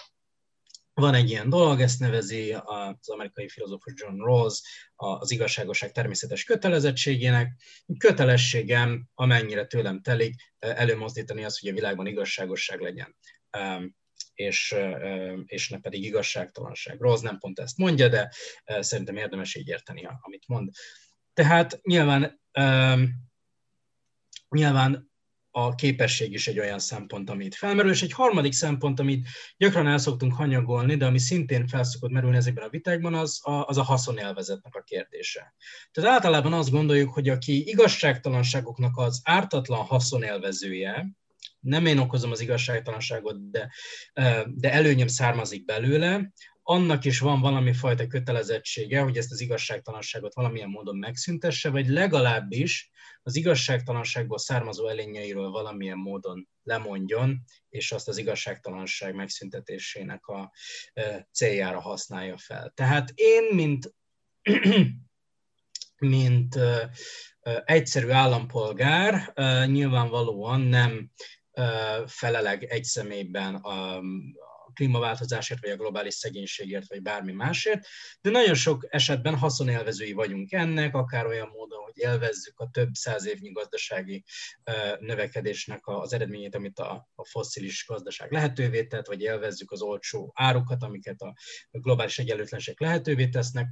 van 0.99 1.13
egy 1.13 1.29
ilyen 1.29 1.49
dolog, 1.49 1.81
ezt 1.81 1.99
nevezi 1.99 2.53
az 2.53 3.09
amerikai 3.09 3.49
filozófus 3.49 3.93
John 3.95 4.23
Rawls 4.23 4.61
az 4.95 5.31
igazságosság 5.31 5.91
természetes 5.91 6.43
kötelezettségének. 6.43 7.53
Kötelességem, 7.97 9.07
amennyire 9.13 9.65
tőlem 9.65 10.01
telik, 10.01 10.53
előmozdítani 10.59 11.43
azt, 11.43 11.59
hogy 11.59 11.69
a 11.69 11.73
világban 11.73 12.07
igazságosság 12.07 12.79
legyen 12.79 13.15
és, 14.33 14.75
és 15.45 15.69
ne 15.69 15.79
pedig 15.79 16.03
igazságtalanság. 16.03 16.99
Rossz 16.99 17.21
nem 17.21 17.37
pont 17.37 17.59
ezt 17.59 17.77
mondja, 17.77 18.07
de 18.07 18.31
szerintem 18.79 19.17
érdemes 19.17 19.55
így 19.55 19.67
érteni, 19.67 20.07
amit 20.21 20.47
mond. 20.47 20.69
Tehát 21.33 21.79
nyilván, 21.83 22.41
nyilván 24.49 25.09
a 25.51 25.75
képesség 25.75 26.33
is 26.33 26.47
egy 26.47 26.59
olyan 26.59 26.79
szempont, 26.79 27.29
amit 27.29 27.55
felmerül, 27.55 27.91
és 27.91 28.01
egy 28.01 28.13
harmadik 28.13 28.53
szempont, 28.53 28.99
amit 28.99 29.27
gyakran 29.57 29.87
el 29.87 29.97
szoktunk 29.97 30.33
hanyagolni, 30.33 30.95
de 30.95 31.05
ami 31.05 31.19
szintén 31.19 31.67
felszokott 31.67 32.11
merülni 32.11 32.37
ezekben 32.37 32.65
a 32.65 32.69
vitákban, 32.69 33.13
az 33.13 33.39
a, 33.43 33.65
az 33.65 33.77
a 33.77 33.83
haszonélvezetnek 33.83 34.75
a 34.75 34.81
kérdése. 34.81 35.53
Tehát 35.91 36.11
általában 36.11 36.53
azt 36.53 36.71
gondoljuk, 36.71 37.13
hogy 37.13 37.29
aki 37.29 37.69
igazságtalanságoknak 37.69 38.97
az 38.97 39.21
ártatlan 39.23 39.85
haszonélvezője, 39.85 41.07
nem 41.59 41.85
én 41.85 41.97
okozom 41.97 42.31
az 42.31 42.39
igazságtalanságot, 42.39 43.49
de, 43.49 43.71
de 44.45 44.71
előnyöm 44.71 45.07
származik 45.07 45.65
belőle, 45.65 46.31
annak 46.69 47.05
is 47.05 47.19
van 47.19 47.41
valami 47.41 47.73
fajta 47.73 48.07
kötelezettsége, 48.07 49.01
hogy 49.01 49.17
ezt 49.17 49.31
az 49.31 49.41
igazságtalanságot 49.41 50.33
valamilyen 50.33 50.69
módon 50.69 50.97
megszüntesse, 50.97 51.69
vagy 51.69 51.87
legalábbis 51.87 52.89
az 53.21 53.35
igazságtalanságból 53.35 54.37
származó 54.37 54.87
elényeiről 54.87 55.49
valamilyen 55.49 55.97
módon 55.97 56.47
lemondjon, 56.63 57.43
és 57.69 57.91
azt 57.91 58.07
az 58.07 58.17
igazságtalanság 58.17 59.15
megszüntetésének 59.15 60.27
a 60.27 60.51
céljára 61.31 61.81
használja 61.81 62.37
fel. 62.37 62.71
Tehát 62.75 63.11
én, 63.15 63.43
mint, 63.55 63.93
mint 65.97 66.59
egyszerű 67.65 68.09
állampolgár 68.09 69.33
nyilvánvalóan 69.65 70.61
nem 70.61 71.11
feleleg 72.05 72.63
egy 72.63 72.83
személyben 72.83 73.55
a, 73.55 74.01
klímaváltozásért, 74.73 75.61
vagy 75.61 75.69
a 75.71 75.75
globális 75.75 76.13
szegénységért, 76.13 76.87
vagy 76.87 77.01
bármi 77.01 77.31
másért, 77.31 77.87
de 78.21 78.29
nagyon 78.29 78.53
sok 78.53 78.87
esetben 78.89 79.37
haszonélvezői 79.37 80.13
vagyunk 80.13 80.51
ennek, 80.51 80.95
akár 80.95 81.25
olyan 81.25 81.47
módon, 81.47 81.83
hogy 81.83 81.93
élvezzük 81.95 82.59
a 82.59 82.69
több 82.71 82.93
száz 82.93 83.27
évnyi 83.27 83.51
gazdasági 83.51 84.23
növekedésnek 84.99 85.87
az 85.87 86.13
eredményét, 86.13 86.55
amit 86.55 86.79
a, 86.79 87.09
a 87.15 87.25
fosszilis 87.25 87.85
gazdaság 87.87 88.31
lehetővé 88.31 88.83
tett, 88.83 89.07
vagy 89.07 89.21
élvezzük 89.21 89.71
az 89.71 89.81
olcsó 89.81 90.31
árukat, 90.35 90.83
amiket 90.83 91.21
a 91.21 91.33
globális 91.71 92.19
egyenlőtlenség 92.19 92.75
lehetővé 92.79 93.27
tesznek. 93.27 93.67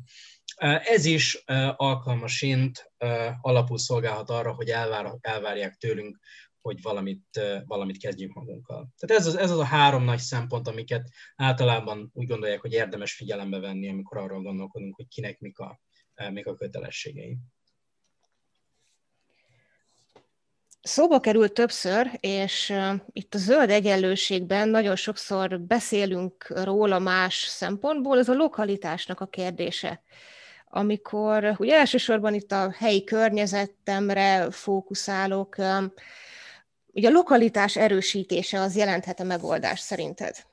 Ez 0.84 1.06
is 1.06 1.44
alkalmasint 1.76 2.92
alapul 3.42 3.78
szolgálhat 3.78 4.30
arra, 4.30 4.54
hogy 4.54 4.70
elvár, 4.70 5.14
elvárják 5.22 5.76
tőlünk 5.76 6.20
hogy 6.68 6.82
valamit, 6.82 7.42
valamit 7.66 7.98
kezdjünk 7.98 8.34
magunkkal. 8.34 8.90
Tehát 8.98 9.22
ez 9.22 9.28
az, 9.28 9.38
ez 9.38 9.52
az 9.52 9.60
a 9.60 9.64
három 9.64 10.04
nagy 10.04 10.20
szempont, 10.20 10.68
amiket 10.68 11.10
általában 11.36 12.12
úgy 12.14 12.28
gondolják, 12.28 12.62
hogy 12.62 12.74
érdemes 12.74 13.14
figyelembe 13.14 13.60
venni, 13.60 13.90
amikor 13.90 14.18
arról 14.18 14.42
gondolkodunk, 14.42 14.96
hogy 14.96 15.08
kinek 15.08 15.40
mik 15.40 15.60
a, 15.60 15.80
mik 16.32 16.48
a 16.48 16.56
kötelességei. 16.56 17.38
Szóba 20.82 21.20
került 21.20 21.54
többször, 21.54 22.12
és 22.20 22.74
itt 23.12 23.34
a 23.34 23.38
zöld 23.38 23.70
egyenlőségben 23.70 24.70
nagyon 24.70 24.96
sokszor 24.96 25.60
beszélünk 25.60 26.48
róla 26.64 27.00
más 27.00 27.36
szempontból, 27.36 28.18
ez 28.18 28.30
a 28.30 28.34
lokalitásnak 28.34 29.20
a 29.20 29.26
kérdése. 29.26 30.02
amikor 30.70 31.56
ugye 31.58 31.76
elsősorban 31.76 32.34
itt 32.34 32.52
a 32.52 32.72
helyi 32.78 33.04
környezetemre 33.04 34.52
fókuszálok, 34.52 35.56
ugye 36.98 37.08
a 37.08 37.12
lokalitás 37.12 37.76
erősítése 37.76 38.60
az 38.60 38.76
jelenthet 38.76 39.20
a 39.20 39.24
megoldás 39.24 39.80
szerinted? 39.80 40.46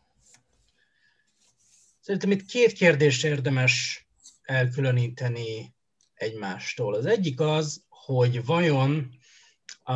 Szerintem 2.00 2.30
itt 2.30 2.44
két 2.44 2.72
kérdést 2.72 3.24
érdemes 3.24 4.06
elkülöníteni 4.42 5.74
egymástól. 6.14 6.94
Az 6.94 7.06
egyik 7.06 7.40
az, 7.40 7.84
hogy 7.88 8.44
vajon 8.44 9.10
a, 9.82 9.94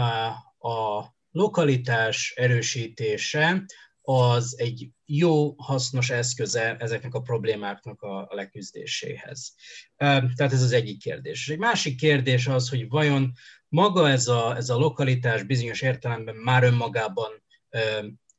a 0.69 1.15
lokalitás 1.31 2.33
erősítése 2.37 3.65
az 4.03 4.55
egy 4.59 4.89
jó, 5.05 5.55
hasznos 5.57 6.11
eszköze 6.11 6.77
ezeknek 6.77 7.15
a 7.15 7.21
problémáknak 7.21 8.03
a 8.03 8.29
leküzdéséhez. 8.31 9.55
Tehát 9.97 10.53
ez 10.53 10.63
az 10.63 10.73
egyik 10.73 10.99
kérdés. 10.99 11.49
Egy 11.49 11.59
másik 11.59 11.97
kérdés 11.97 12.47
az, 12.47 12.69
hogy 12.69 12.89
vajon 12.89 13.33
maga 13.69 14.09
ez 14.09 14.29
a, 14.29 14.57
ez 14.57 14.69
a 14.69 14.77
lokalitás 14.77 15.43
bizonyos 15.43 15.81
értelemben 15.81 16.35
már 16.35 16.63
önmagában 16.63 17.31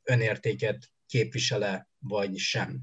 önértéket 0.04 0.92
képvisele, 1.06 1.90
vagy 2.00 2.38
sem. 2.38 2.80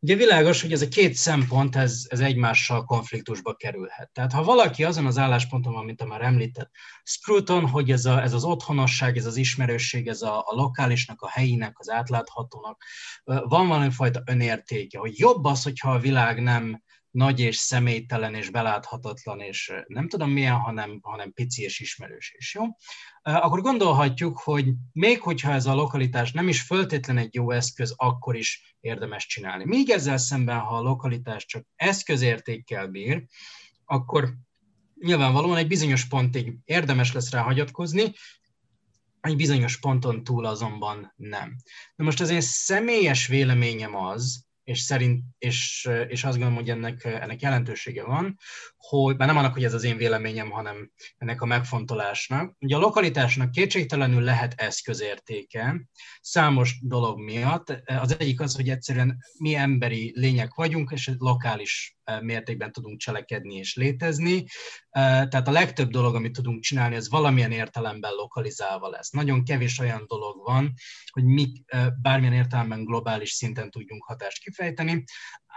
Ugye 0.00 0.14
világos, 0.14 0.62
hogy 0.62 0.72
ez 0.72 0.82
a 0.82 0.88
két 0.88 1.14
szempont, 1.14 1.76
ez, 1.76 2.06
ez 2.08 2.20
egymással 2.20 2.84
konfliktusba 2.84 3.54
kerülhet. 3.54 4.10
Tehát 4.12 4.32
ha 4.32 4.42
valaki 4.42 4.84
azon 4.84 5.06
az 5.06 5.18
állásponton 5.18 5.72
van, 5.72 5.84
mint 5.84 6.00
a 6.00 6.06
már 6.06 6.22
említett 6.22 6.70
Scruton, 7.04 7.68
hogy 7.68 7.90
ez, 7.90 8.04
a, 8.04 8.22
ez 8.22 8.32
az 8.32 8.44
otthonosság, 8.44 9.16
ez 9.16 9.26
az 9.26 9.36
ismerősség, 9.36 10.06
ez 10.06 10.22
a, 10.22 10.38
a 10.38 10.54
lokálisnak, 10.54 11.20
a 11.20 11.28
helyinek, 11.28 11.78
az 11.78 11.90
átláthatónak, 11.90 12.82
van 13.24 13.68
valami 13.68 13.90
fajta 13.90 14.22
önértéke, 14.26 14.98
hogy 14.98 15.18
jobb 15.18 15.44
az, 15.44 15.62
hogyha 15.62 15.92
a 15.92 15.98
világ 15.98 16.42
nem 16.42 16.82
nagy 17.16 17.40
és 17.40 17.56
személytelen 17.56 18.34
és 18.34 18.50
beláthatatlan, 18.50 19.40
és 19.40 19.72
nem 19.86 20.08
tudom 20.08 20.30
milyen, 20.30 20.56
hanem, 20.56 20.98
hanem 21.02 21.32
pici 21.32 21.62
és 21.62 21.80
ismerős 21.80 22.34
is, 22.38 22.54
jó? 22.54 22.64
Akkor 23.22 23.60
gondolhatjuk, 23.60 24.38
hogy 24.38 24.72
még 24.92 25.20
hogyha 25.20 25.52
ez 25.52 25.66
a 25.66 25.74
lokalitás 25.74 26.32
nem 26.32 26.48
is 26.48 26.62
föltétlen 26.62 27.18
egy 27.18 27.34
jó 27.34 27.50
eszköz, 27.50 27.94
akkor 27.96 28.36
is 28.36 28.76
érdemes 28.80 29.26
csinálni. 29.26 29.64
Míg 29.64 29.90
ezzel 29.90 30.16
szemben, 30.16 30.58
ha 30.58 30.76
a 30.76 30.82
lokalitás 30.82 31.46
csak 31.46 31.66
eszközértékkel 31.76 32.86
bír, 32.86 33.24
akkor 33.84 34.34
nyilvánvalóan 35.00 35.56
egy 35.56 35.66
bizonyos 35.66 36.04
pontig 36.04 36.58
érdemes 36.64 37.12
lesz 37.12 37.30
rá 37.30 37.40
hagyatkozni, 37.40 38.12
egy 39.20 39.36
bizonyos 39.36 39.78
ponton 39.78 40.24
túl 40.24 40.46
azonban 40.46 41.12
nem. 41.16 41.56
Na 41.94 42.04
most 42.04 42.20
az 42.20 42.30
én 42.30 42.40
személyes 42.40 43.26
véleményem 43.26 43.96
az, 43.96 44.45
és, 44.66 44.80
szerint, 44.80 45.24
és, 45.38 45.88
és 46.08 46.24
azt 46.24 46.38
gondolom, 46.38 46.54
hogy 46.54 46.70
ennek, 46.70 47.04
ennek 47.04 47.40
jelentősége 47.40 48.04
van, 48.04 48.38
hogy, 48.76 49.16
már 49.16 49.28
nem 49.28 49.36
annak, 49.36 49.52
hogy 49.52 49.64
ez 49.64 49.74
az 49.74 49.84
én 49.84 49.96
véleményem, 49.96 50.50
hanem 50.50 50.90
ennek 51.18 51.42
a 51.42 51.46
megfontolásnak. 51.46 52.56
Ugye 52.60 52.76
a 52.76 52.78
lokalitásnak 52.78 53.50
kétségtelenül 53.50 54.22
lehet 54.22 54.54
eszközértéke 54.56 55.88
számos 56.20 56.78
dolog 56.82 57.20
miatt. 57.20 57.82
Az 57.86 58.16
egyik 58.18 58.40
az, 58.40 58.54
hogy 58.56 58.68
egyszerűen 58.68 59.18
mi 59.38 59.54
emberi 59.54 60.12
lények 60.14 60.54
vagyunk, 60.54 60.90
és 60.92 61.10
lokális 61.18 61.96
mértékben 62.20 62.72
tudunk 62.72 62.98
cselekedni 62.98 63.54
és 63.54 63.74
létezni. 63.74 64.44
Tehát 64.90 65.48
a 65.48 65.52
legtöbb 65.52 65.90
dolog, 65.90 66.14
amit 66.14 66.32
tudunk 66.32 66.62
csinálni, 66.62 66.96
az 66.96 67.08
valamilyen 67.08 67.52
értelemben 67.52 68.12
lokalizálva 68.12 68.88
lesz. 68.88 69.10
Nagyon 69.10 69.44
kevés 69.44 69.78
olyan 69.78 70.04
dolog 70.06 70.44
van, 70.44 70.72
hogy 71.10 71.24
mi 71.24 71.52
bármilyen 72.02 72.34
értelemben 72.34 72.84
globális 72.84 73.30
szinten 73.30 73.70
tudjunk 73.70 74.04
hatást 74.04 74.38
kifejteni. 74.38 74.55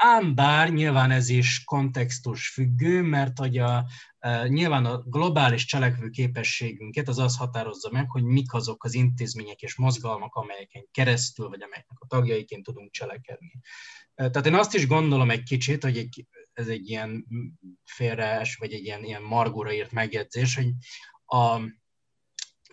Ám 0.01 0.35
bár 0.35 0.69
nyilván 0.69 1.11
ez 1.11 1.29
is 1.29 1.63
kontextus 1.63 2.49
függő, 2.49 3.01
mert 3.01 3.37
hogy 3.37 3.57
a, 3.57 3.85
nyilván 4.47 4.85
a 4.85 4.97
globális 4.97 5.65
cselekvő 5.65 6.09
képességünket 6.09 7.07
az 7.07 7.17
az 7.17 7.37
határozza 7.37 7.89
meg, 7.91 8.09
hogy 8.09 8.23
mik 8.23 8.53
azok 8.53 8.83
az 8.83 8.93
intézmények 8.93 9.61
és 9.61 9.75
mozgalmak, 9.75 10.35
amelyeken 10.35 10.87
keresztül, 10.91 11.49
vagy 11.49 11.61
amelyeknek 11.61 11.97
a 11.99 12.07
tagjaiként 12.07 12.63
tudunk 12.63 12.91
cselekedni. 12.91 13.59
Tehát 14.15 14.45
én 14.45 14.55
azt 14.55 14.73
is 14.73 14.87
gondolom 14.87 15.29
egy 15.29 15.43
kicsit, 15.43 15.83
hogy 15.83 15.97
egy, 15.97 16.25
ez 16.53 16.67
egy 16.67 16.89
ilyen 16.89 17.25
félrees, 17.85 18.55
vagy 18.55 18.73
egy 18.73 18.83
ilyen, 18.83 19.03
ilyen 19.03 19.21
margóra 19.21 19.73
írt 19.73 19.91
megjegyzés, 19.91 20.55
hogy 20.55 20.73
a, 21.25 21.61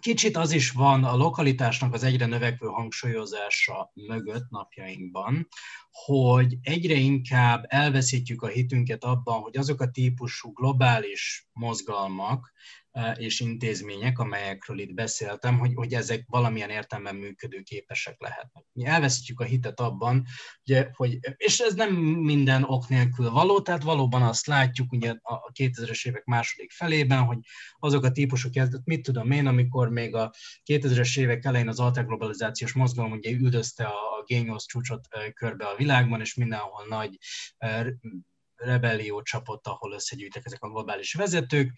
kicsit 0.00 0.37
az 0.37 0.52
is 0.52 0.70
van 0.70 1.04
a 1.04 1.16
lokalitásnak 1.16 1.94
az 1.94 2.02
egyre 2.02 2.26
növekvő 2.26 2.66
hangsúlyozása 2.66 3.90
mögött 3.94 4.50
napjainkban, 4.50 5.48
hogy 5.90 6.56
egyre 6.62 6.94
inkább 6.94 7.64
elveszítjük 7.68 8.42
a 8.42 8.46
hitünket 8.46 9.04
abban, 9.04 9.40
hogy 9.40 9.56
azok 9.56 9.80
a 9.80 9.90
típusú 9.90 10.52
globális 10.52 11.48
mozgalmak, 11.52 12.52
és 13.16 13.40
intézmények, 13.40 14.18
amelyekről 14.18 14.78
itt 14.78 14.94
beszéltem, 14.94 15.59
hogy, 15.59 15.74
hogy 15.74 15.92
ezek 15.92 16.24
valamilyen 16.26 16.70
értelemben 16.70 17.16
működőképesek 17.16 18.20
lehetnek. 18.20 18.64
Mi 18.72 18.87
elveszítjük 18.87 19.40
a 19.40 19.44
hitet 19.44 19.80
abban, 19.80 20.24
ugye, 20.66 20.88
hogy, 20.92 21.18
és 21.37 21.59
ez 21.59 21.74
nem 21.74 21.94
minden 21.94 22.64
ok 22.64 22.88
nélkül 22.88 23.30
való, 23.30 23.61
tehát 23.61 23.82
valóban 23.82 24.22
azt 24.22 24.46
látjuk 24.46 24.92
ugye 24.92 25.14
a 25.22 25.52
2000-es 25.52 26.06
évek 26.06 26.24
második 26.24 26.72
felében, 26.72 27.22
hogy 27.24 27.38
azok 27.78 28.04
a 28.04 28.12
típusok, 28.12 28.52
mit 28.85 29.02
tudom 29.02 29.30
én, 29.30 29.46
amikor 29.46 29.88
még 29.88 30.14
a 30.14 30.32
2000-es 30.64 31.18
évek 31.18 31.44
elején 31.44 31.68
az 31.68 31.80
alterglobalizációs 31.80 32.72
mozgalom 32.72 33.12
ugye 33.12 33.30
üldözte 33.30 33.85
a 33.85 34.24
G8 34.26 34.64
csúcsot 34.66 35.09
körbe 35.35 35.66
a 35.66 35.76
világban, 35.76 36.20
és 36.20 36.35
mindenhol 36.35 36.87
nagy 36.88 37.18
rebellió 38.56 39.22
csapott, 39.22 39.66
ahol 39.66 39.92
összegyűjtek 39.92 40.44
ezek 40.44 40.62
a 40.62 40.68
globális 40.68 41.14
vezetők. 41.14 41.72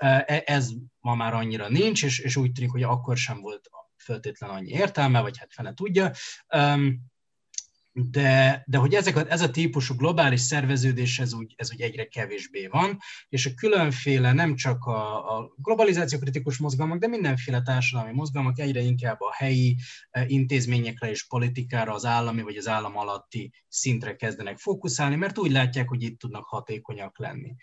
E, 0.00 0.42
ez 0.46 0.70
ma 1.00 1.14
már 1.14 1.34
annyira 1.34 1.68
nincs, 1.68 2.04
és, 2.04 2.18
és 2.18 2.36
úgy 2.36 2.52
tűnik, 2.52 2.70
hogy 2.70 2.82
akkor 2.82 3.16
sem 3.16 3.40
volt 3.40 3.70
föltétlen 3.96 4.50
annyi 4.50 4.70
értelme, 4.70 5.20
vagy 5.20 5.38
hát 5.38 5.52
fene 5.52 5.74
tudja 5.74 6.10
de, 7.92 8.62
de 8.66 8.78
hogy 8.78 8.94
ezek 8.94 9.16
a, 9.16 9.24
ez 9.28 9.40
a 9.40 9.50
típusú 9.50 9.94
globális 9.94 10.40
szerveződés, 10.40 11.18
ez 11.18 11.32
úgy, 11.32 11.54
ez 11.56 11.72
úgy 11.72 11.80
egyre 11.80 12.04
kevésbé 12.04 12.66
van, 12.66 12.98
és 13.28 13.46
a 13.46 13.54
különféle, 13.54 14.32
nem 14.32 14.54
csak 14.54 14.84
a, 14.84 15.36
a 15.36 15.52
globalizáció 15.56 16.18
kritikus 16.18 16.58
mozgalmak, 16.58 16.98
de 16.98 17.06
mindenféle 17.06 17.62
társadalmi 17.62 18.12
mozgalmak 18.12 18.58
egyre 18.58 18.80
inkább 18.80 19.20
a 19.20 19.32
helyi 19.32 19.76
e, 20.10 20.24
intézményekre 20.26 21.10
és 21.10 21.26
politikára, 21.26 21.94
az 21.94 22.04
állami 22.04 22.42
vagy 22.42 22.56
az 22.56 22.68
állam 22.68 22.96
alatti 22.96 23.52
szintre 23.68 24.16
kezdenek 24.16 24.58
fókuszálni, 24.58 25.16
mert 25.16 25.38
úgy 25.38 25.50
látják, 25.50 25.88
hogy 25.88 26.02
itt 26.02 26.18
tudnak 26.18 26.44
hatékonyak 26.44 27.18
lenni. 27.18 27.54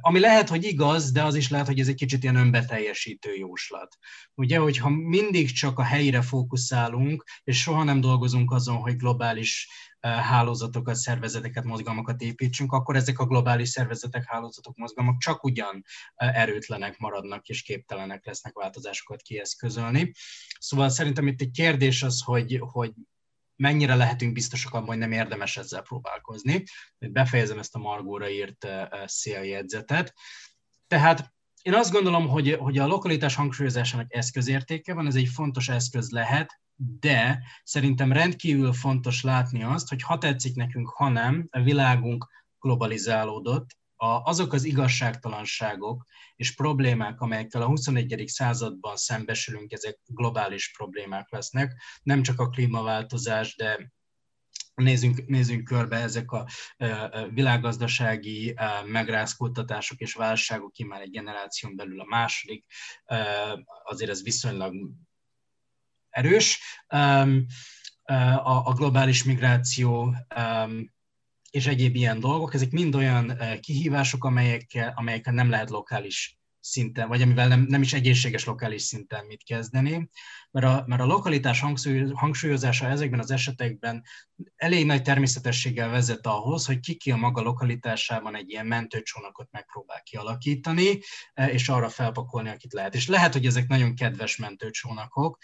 Ami 0.00 0.20
lehet, 0.20 0.48
hogy 0.48 0.64
igaz, 0.64 1.12
de 1.12 1.24
az 1.24 1.34
is 1.34 1.48
lehet, 1.48 1.66
hogy 1.66 1.80
ez 1.80 1.88
egy 1.88 1.94
kicsit 1.94 2.22
ilyen 2.22 2.36
önbeteljesítő 2.36 3.34
jóslat. 3.34 3.96
Ugye, 4.34 4.58
hogyha 4.58 4.88
mindig 4.88 5.52
csak 5.52 5.78
a 5.78 5.82
helyre 5.82 6.22
fókuszálunk, 6.22 7.24
és 7.44 7.60
soha 7.60 7.82
nem 7.82 8.00
dolgozunk 8.00 8.52
azon, 8.52 8.76
hogy 8.76 8.96
globális 8.96 9.68
hálózatokat, 10.00 10.94
szervezeteket, 10.94 11.64
mozgalmakat 11.64 12.20
építsünk, 12.20 12.72
akkor 12.72 12.96
ezek 12.96 13.18
a 13.18 13.26
globális 13.26 13.68
szervezetek, 13.68 14.24
hálózatok, 14.26 14.76
mozgalmak 14.76 15.20
csak 15.20 15.44
ugyan 15.44 15.84
erőtlenek 16.14 16.98
maradnak, 16.98 17.48
és 17.48 17.62
képtelenek 17.62 18.26
lesznek 18.26 18.54
változásokat 18.54 19.22
kieszközölni. 19.22 20.12
Szóval 20.58 20.88
szerintem 20.88 21.26
itt 21.26 21.40
egy 21.40 21.50
kérdés 21.50 22.02
az, 22.02 22.22
hogy, 22.24 22.58
hogy 22.60 22.92
mennyire 23.62 23.94
lehetünk 23.94 24.32
biztosak 24.32 24.74
abban, 24.74 24.86
hogy 24.86 24.98
nem 24.98 25.12
érdemes 25.12 25.56
ezzel 25.56 25.82
próbálkozni. 25.82 26.64
Befejezem 26.98 27.58
ezt 27.58 27.74
a 27.74 27.78
Margóra 27.78 28.30
írt 28.30 28.64
eh, 28.64 28.88
széljegyzetet. 29.06 30.14
Tehát 30.86 31.32
én 31.62 31.74
azt 31.74 31.92
gondolom, 31.92 32.28
hogy, 32.28 32.52
hogy 32.52 32.78
a 32.78 32.86
lokalitás 32.86 33.34
hangsúlyozásának 33.34 34.14
eszközértéke 34.14 34.94
van, 34.94 35.06
ez 35.06 35.14
egy 35.14 35.28
fontos 35.28 35.68
eszköz 35.68 36.10
lehet, 36.10 36.60
de 37.00 37.38
szerintem 37.64 38.12
rendkívül 38.12 38.72
fontos 38.72 39.22
látni 39.22 39.62
azt, 39.62 39.88
hogy 39.88 40.02
ha 40.02 40.18
tetszik 40.18 40.54
nekünk, 40.54 40.88
ha 40.88 41.08
nem, 41.08 41.46
a 41.50 41.60
világunk 41.60 42.28
globalizálódott, 42.60 43.76
a, 44.02 44.22
azok 44.24 44.52
az 44.52 44.64
igazságtalanságok 44.64 46.04
és 46.36 46.54
problémák, 46.54 47.20
amelyekkel 47.20 47.62
a 47.62 47.66
21. 47.66 48.24
században 48.26 48.96
szembesülünk, 48.96 49.72
ezek 49.72 49.98
globális 50.06 50.72
problémák 50.76 51.30
lesznek, 51.30 51.82
nem 52.02 52.22
csak 52.22 52.40
a 52.40 52.48
klímaváltozás, 52.48 53.56
de 53.56 53.92
nézzünk, 54.74 55.26
nézzünk 55.26 55.64
körbe 55.64 55.96
ezek 55.96 56.30
a 56.30 56.46
világgazdasági 57.34 58.54
megrázkódtatások 58.86 59.98
és 59.98 60.14
válságok, 60.14 60.72
ki 60.72 60.84
már 60.84 61.00
egy 61.00 61.10
generáción 61.10 61.76
belül 61.76 62.00
a 62.00 62.06
második, 62.08 62.64
azért 63.84 64.10
ez 64.10 64.22
viszonylag 64.22 64.74
erős. 66.10 66.60
A, 68.42 68.72
globális 68.74 69.24
migráció 69.24 70.14
és 71.52 71.66
egyéb 71.66 71.94
ilyen 71.94 72.20
dolgok, 72.20 72.54
ezek 72.54 72.70
mind 72.70 72.94
olyan 72.94 73.38
kihívások, 73.60 74.24
amelyekkel, 74.24 74.92
amelyekkel 74.96 75.32
nem 75.32 75.50
lehet 75.50 75.70
lokális 75.70 76.40
szinten, 76.60 77.08
vagy 77.08 77.22
amivel 77.22 77.48
nem, 77.48 77.64
nem 77.68 77.82
is 77.82 77.92
egészséges 77.92 78.44
lokális 78.44 78.82
szinten 78.82 79.26
mit 79.26 79.42
kezdeni, 79.42 80.08
mert 80.50 80.66
a, 80.66 80.84
mert 80.86 81.00
a 81.00 81.06
lokalitás 81.06 81.64
hangsúlyozása 82.14 82.86
ezekben 82.86 83.20
az 83.20 83.30
esetekben 83.30 84.02
elég 84.56 84.86
nagy 84.86 85.02
természetességgel 85.02 85.88
vezet 85.88 86.26
ahhoz, 86.26 86.66
hogy 86.66 86.80
ki 86.80 86.94
ki 86.94 87.10
a 87.10 87.16
maga 87.16 87.42
lokalitásában 87.42 88.36
egy 88.36 88.50
ilyen 88.50 88.66
mentőcsónakot 88.66 89.48
megpróbál 89.50 90.02
kialakítani, 90.02 90.98
és 91.46 91.68
arra 91.68 91.88
felpakolni, 91.88 92.48
akit 92.48 92.72
lehet. 92.72 92.94
És 92.94 93.08
lehet, 93.08 93.32
hogy 93.32 93.46
ezek 93.46 93.66
nagyon 93.66 93.94
kedves 93.94 94.36
mentőcsónakok, 94.36 95.38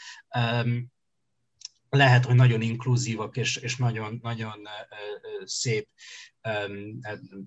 lehet, 1.90 2.24
hogy 2.24 2.34
nagyon 2.34 2.60
inkluzívak 2.60 3.36
és, 3.36 3.56
és 3.56 3.76
nagyon, 3.76 4.18
nagyon 4.22 4.68
szép 5.44 5.88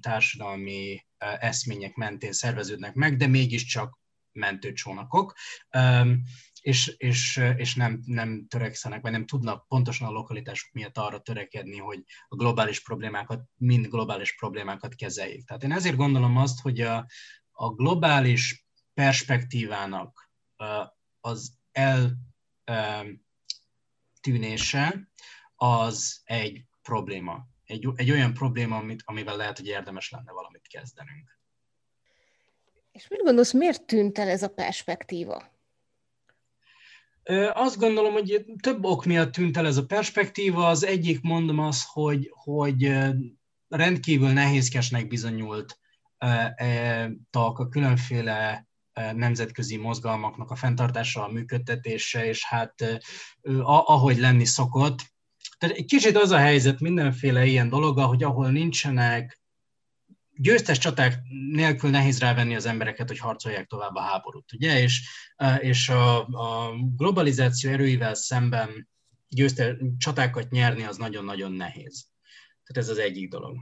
társadalmi 0.02 1.06
eszmények 1.18 1.96
mentén 1.96 2.32
szerveződnek 2.32 2.94
meg, 2.94 3.18
de 3.18 3.28
mégiscsak 3.28 4.00
mentőcsónakok, 4.32 5.34
és, 6.62 6.88
és, 6.98 7.42
és 7.58 7.76
nem, 7.76 8.02
nem 8.06 8.46
törekszenek, 8.48 9.02
vagy 9.02 9.12
nem 9.12 9.26
tudnak 9.26 9.68
pontosan 9.68 10.08
a 10.08 10.12
lokalitások 10.12 10.72
miatt 10.72 10.98
arra 10.98 11.20
törekedni, 11.20 11.78
hogy 11.78 12.04
a 12.28 12.36
globális 12.36 12.82
problémákat, 12.82 13.44
mind 13.56 13.88
globális 13.88 14.36
problémákat 14.36 14.96
kezeljék. 14.96 15.46
Tehát 15.46 15.64
én 15.64 15.72
ezért 15.72 15.96
gondolom 15.96 16.38
azt, 16.38 16.62
hogy 16.62 16.82
a, 16.82 17.08
a 17.52 17.70
globális 17.70 18.66
perspektívának 18.94 20.32
az 21.20 21.60
el 21.72 22.18
tűnése 24.22 25.10
az 25.56 26.22
egy 26.24 26.64
probléma. 26.82 27.48
Egy, 27.66 27.88
egy 27.96 28.12
olyan 28.12 28.34
probléma, 28.34 28.78
amit, 28.78 29.02
amivel 29.06 29.36
lehet, 29.36 29.58
hogy 29.58 29.68
érdemes 29.68 30.10
lenne 30.10 30.32
valamit 30.32 30.68
kezdenünk. 30.68 31.40
És 32.92 33.08
mit 33.08 33.22
gondolsz, 33.24 33.54
miért 33.54 33.86
tűnt 33.86 34.18
el 34.18 34.30
ez 34.30 34.44
a 34.44 34.50
perspektíva? 34.50 35.50
Azt 37.54 37.78
gondolom, 37.78 38.14
hogy 38.14 38.46
több 38.62 38.86
ok 38.86 39.06
miatt 39.06 39.32
tűnt 39.32 39.58
el 39.58 39.66
ez 39.66 39.78
a 39.78 39.86
perspektíva. 39.86 40.68
Az 40.68 40.84
egyik, 40.84 41.22
mondom 41.22 41.60
az, 41.60 41.84
hogy, 41.92 42.32
hogy 42.34 42.94
rendkívül 43.68 44.30
nehézkesnek 44.30 45.08
bizonyult 45.08 45.80
e, 46.18 47.12
a 47.32 47.68
különféle 47.68 48.68
nemzetközi 48.94 49.78
mozgalmaknak 49.78 50.52
a 50.52 50.56
fenntartása, 50.56 51.24
a 51.24 51.32
működtetése, 51.32 52.26
és 52.26 52.46
hát 52.46 53.02
ahogy 53.64 54.18
lenni 54.18 54.46
szokott. 54.46 55.00
Tehát 55.58 55.76
egy 55.76 55.86
kicsit 55.86 56.18
az 56.18 56.32
a 56.32 56.38
helyzet 56.38 56.80
mindenféle 56.80 57.46
ilyen 57.46 57.70
dolog, 57.70 58.00
hogy 58.00 58.24
ahol 58.24 58.52
nincsenek 58.52 59.42
győztes 60.36 60.78
csaták 60.78 61.20
nélkül 61.52 61.90
nehéz 61.90 62.20
rávenni 62.20 62.56
az 62.56 62.66
embereket, 62.66 63.08
hogy 63.08 63.18
harcolják 63.18 63.68
tovább 63.68 63.96
a 63.96 64.02
háborút, 64.02 64.54
ugye? 64.54 64.82
És, 64.82 65.10
és 65.60 65.90
a, 65.90 66.28
a 66.28 66.74
globalizáció 66.96 67.72
erőivel 67.72 68.14
szemben 68.14 68.90
győztes 69.30 69.76
csatákat 69.98 70.50
nyerni 70.50 70.84
az 70.84 70.98
nagyon-nagyon 70.98 71.52
nehéz. 71.52 72.08
Tehát 72.64 72.90
ez 72.90 72.90
az 72.90 72.98
egyik 72.98 73.30
dolog. 73.30 73.58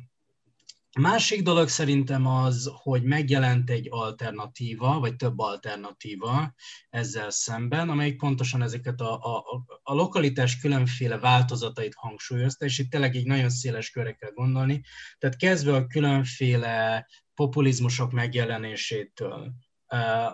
Másik 0.97 1.41
dolog 1.41 1.67
szerintem 1.67 2.25
az, 2.25 2.71
hogy 2.73 3.03
megjelent 3.03 3.69
egy 3.69 3.87
alternatíva, 3.89 4.99
vagy 4.99 5.15
több 5.15 5.39
alternatíva 5.39 6.53
ezzel 6.89 7.29
szemben, 7.29 7.89
amelyik 7.89 8.17
pontosan 8.17 8.61
ezeket 8.61 9.01
a, 9.01 9.13
a, 9.13 9.43
a 9.83 9.93
lokalitás 9.93 10.59
különféle 10.59 11.17
változatait 11.17 11.93
hangsúlyozta, 11.95 12.65
és 12.65 12.79
itt 12.79 12.89
tényleg 12.89 13.15
egy 13.15 13.25
nagyon 13.25 13.49
széles 13.49 13.89
körre 13.89 14.13
kell 14.13 14.31
gondolni. 14.31 14.81
Tehát 15.17 15.37
kezdve 15.37 15.75
a 15.75 15.87
különféle 15.87 17.07
populizmusok 17.33 18.11
megjelenésétől, 18.11 19.53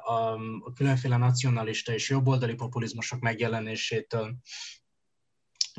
a 0.04 0.38
különféle 0.74 1.18
nacionalista 1.18 1.94
és 1.94 2.10
jobboldali 2.10 2.54
populizmusok 2.54 3.20
megjelenésétől, 3.20 4.38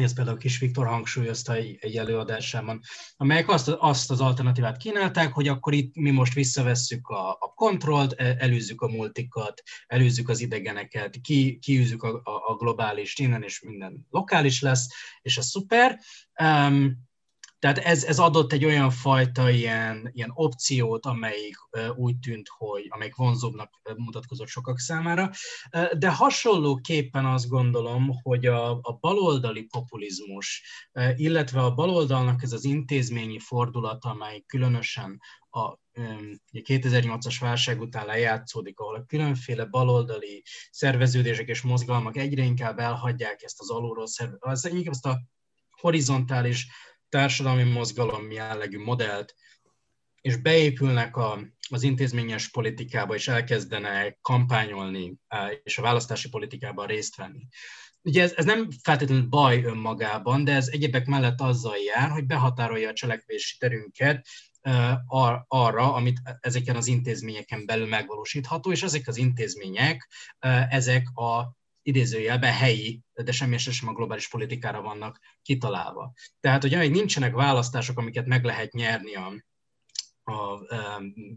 ezt 0.04 0.14
például 0.14 0.38
Kis 0.38 0.58
Viktor 0.58 0.86
hangsúlyozta 0.86 1.54
egy, 1.54 1.76
egy 1.80 1.96
előadásában, 1.96 2.80
amelyek 3.16 3.48
azt, 3.48 3.68
azt 3.68 4.10
az 4.10 4.20
alternatívát 4.20 4.76
kínálták, 4.76 5.32
hogy 5.32 5.48
akkor 5.48 5.72
itt 5.72 5.94
mi 5.94 6.10
most 6.10 6.34
visszavesszük 6.34 7.08
a, 7.08 7.30
a 7.30 7.52
kontrollt, 7.54 8.12
e, 8.12 8.36
előzzük 8.38 8.80
a 8.80 8.88
multikat, 8.88 9.62
előzzük 9.86 10.28
az 10.28 10.40
idegeneket, 10.40 11.20
ki, 11.20 11.58
kiűzzük 11.58 12.02
a, 12.02 12.20
a, 12.24 12.52
a 12.52 12.56
globális 12.56 13.18
innen, 13.18 13.42
és 13.42 13.60
minden 13.60 14.06
lokális 14.10 14.60
lesz, 14.60 14.88
és 15.22 15.36
ez 15.38 15.46
szuper. 15.46 16.00
Um, 16.42 17.05
tehát 17.72 17.90
ez, 17.90 18.04
ez 18.04 18.18
adott 18.18 18.52
egy 18.52 18.64
olyan 18.64 18.90
fajta 18.90 19.50
ilyen, 19.50 20.10
ilyen 20.12 20.30
opciót, 20.34 21.06
amelyik 21.06 21.56
úgy 21.96 22.18
tűnt, 22.18 22.48
hogy 22.48 22.86
amelyik 22.88 23.14
vonzóbbnak 23.14 23.70
mutatkozott 23.96 24.46
sokak 24.46 24.78
számára. 24.78 25.30
De 25.98 26.10
hasonlóképpen 26.10 27.26
azt 27.26 27.48
gondolom, 27.48 28.10
hogy 28.22 28.46
a, 28.46 28.70
a 28.70 28.98
baloldali 29.00 29.62
populizmus, 29.62 30.62
illetve 31.16 31.60
a 31.60 31.74
baloldalnak 31.74 32.42
ez 32.42 32.52
az 32.52 32.64
intézményi 32.64 33.38
fordulat, 33.38 34.04
amely 34.04 34.42
különösen 34.46 35.20
a 35.50 35.78
2008-as 36.52 37.36
válság 37.40 37.80
után 37.80 38.06
lejátszódik, 38.06 38.78
ahol 38.78 38.94
a 38.94 39.04
különféle 39.04 39.64
baloldali 39.64 40.42
szerveződések 40.70 41.48
és 41.48 41.62
mozgalmak 41.62 42.16
egyre 42.16 42.42
inkább 42.42 42.78
elhagyják 42.78 43.42
ezt 43.42 43.60
az 43.60 43.70
alulról 43.70 44.06
szerveződést, 44.06 44.88
ezt 44.88 45.06
a 45.06 45.20
horizontális 45.70 46.66
társadalmi 47.08 47.62
mozgalom 47.62 48.30
jellegű 48.30 48.78
modellt, 48.78 49.34
és 50.20 50.36
beépülnek 50.36 51.16
a, 51.16 51.38
az 51.68 51.82
intézményes 51.82 52.50
politikába, 52.50 53.14
és 53.14 53.28
elkezdenek 53.28 54.18
kampányolni, 54.20 55.14
és 55.62 55.78
a 55.78 55.82
választási 55.82 56.28
politikában 56.28 56.86
részt 56.86 57.16
venni. 57.16 57.46
Ugye 58.02 58.22
ez, 58.22 58.32
ez 58.36 58.44
nem 58.44 58.68
feltétlenül 58.82 59.28
baj 59.28 59.62
önmagában, 59.62 60.44
de 60.44 60.52
ez 60.52 60.68
egyebek 60.68 61.06
mellett 61.06 61.40
azzal 61.40 61.76
jár, 61.76 62.10
hogy 62.10 62.26
behatárolja 62.26 62.88
a 62.88 62.92
cselekvési 62.92 63.56
terünket 63.58 64.26
arra, 65.46 65.94
amit 65.94 66.20
ezeken 66.40 66.76
az 66.76 66.86
intézményeken 66.86 67.66
belül 67.66 67.86
megvalósítható, 67.86 68.72
és 68.72 68.82
ezek 68.82 69.08
az 69.08 69.16
intézmények, 69.16 70.08
ezek 70.68 71.08
a 71.14 71.56
idézőjelben 71.86 72.52
helyi, 72.52 73.00
de 73.14 73.32
semmi 73.32 73.58
sem 73.58 73.88
a 73.88 73.92
globális 73.92 74.28
politikára 74.28 74.82
vannak 74.82 75.20
kitalálva. 75.42 76.12
Tehát, 76.40 76.62
hogy 76.62 76.74
amíg 76.74 76.90
nincsenek 76.90 77.34
választások, 77.34 77.98
amiket 77.98 78.26
meg 78.26 78.44
lehet 78.44 78.72
nyerni 78.72 79.14
a, 79.14 79.32
a 80.32 80.60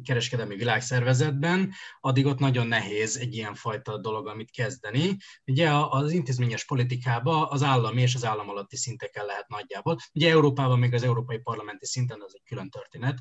kereskedelmi 0.04 0.56
világszervezetben, 0.56 1.72
addig 2.00 2.26
ott 2.26 2.40
nagyon 2.40 2.68
nehéz 2.68 3.18
egy 3.18 3.36
ilyen 3.36 3.56
fajta 3.56 3.98
dolog, 3.98 4.28
amit 4.28 4.52
kezdeni. 4.52 5.18
Ugye 5.46 5.70
az 5.72 6.12
intézményes 6.12 6.66
politikában 6.66 7.48
az 7.50 7.64
állami 7.64 8.02
és 8.02 8.16
az 8.16 8.26
állam 8.26 8.50
alatti 8.50 8.78
szinteken 8.78 9.26
lehet 9.26 9.48
nagyjából. 9.48 9.98
Ugye 10.14 10.30
Európában 10.30 10.80
még 10.80 10.94
az 10.94 11.04
európai 11.04 11.38
parlamenti 11.38 11.86
szinten 11.86 12.22
az 12.22 12.36
egy 12.36 12.44
külön 12.46 12.70
történet, 12.70 13.18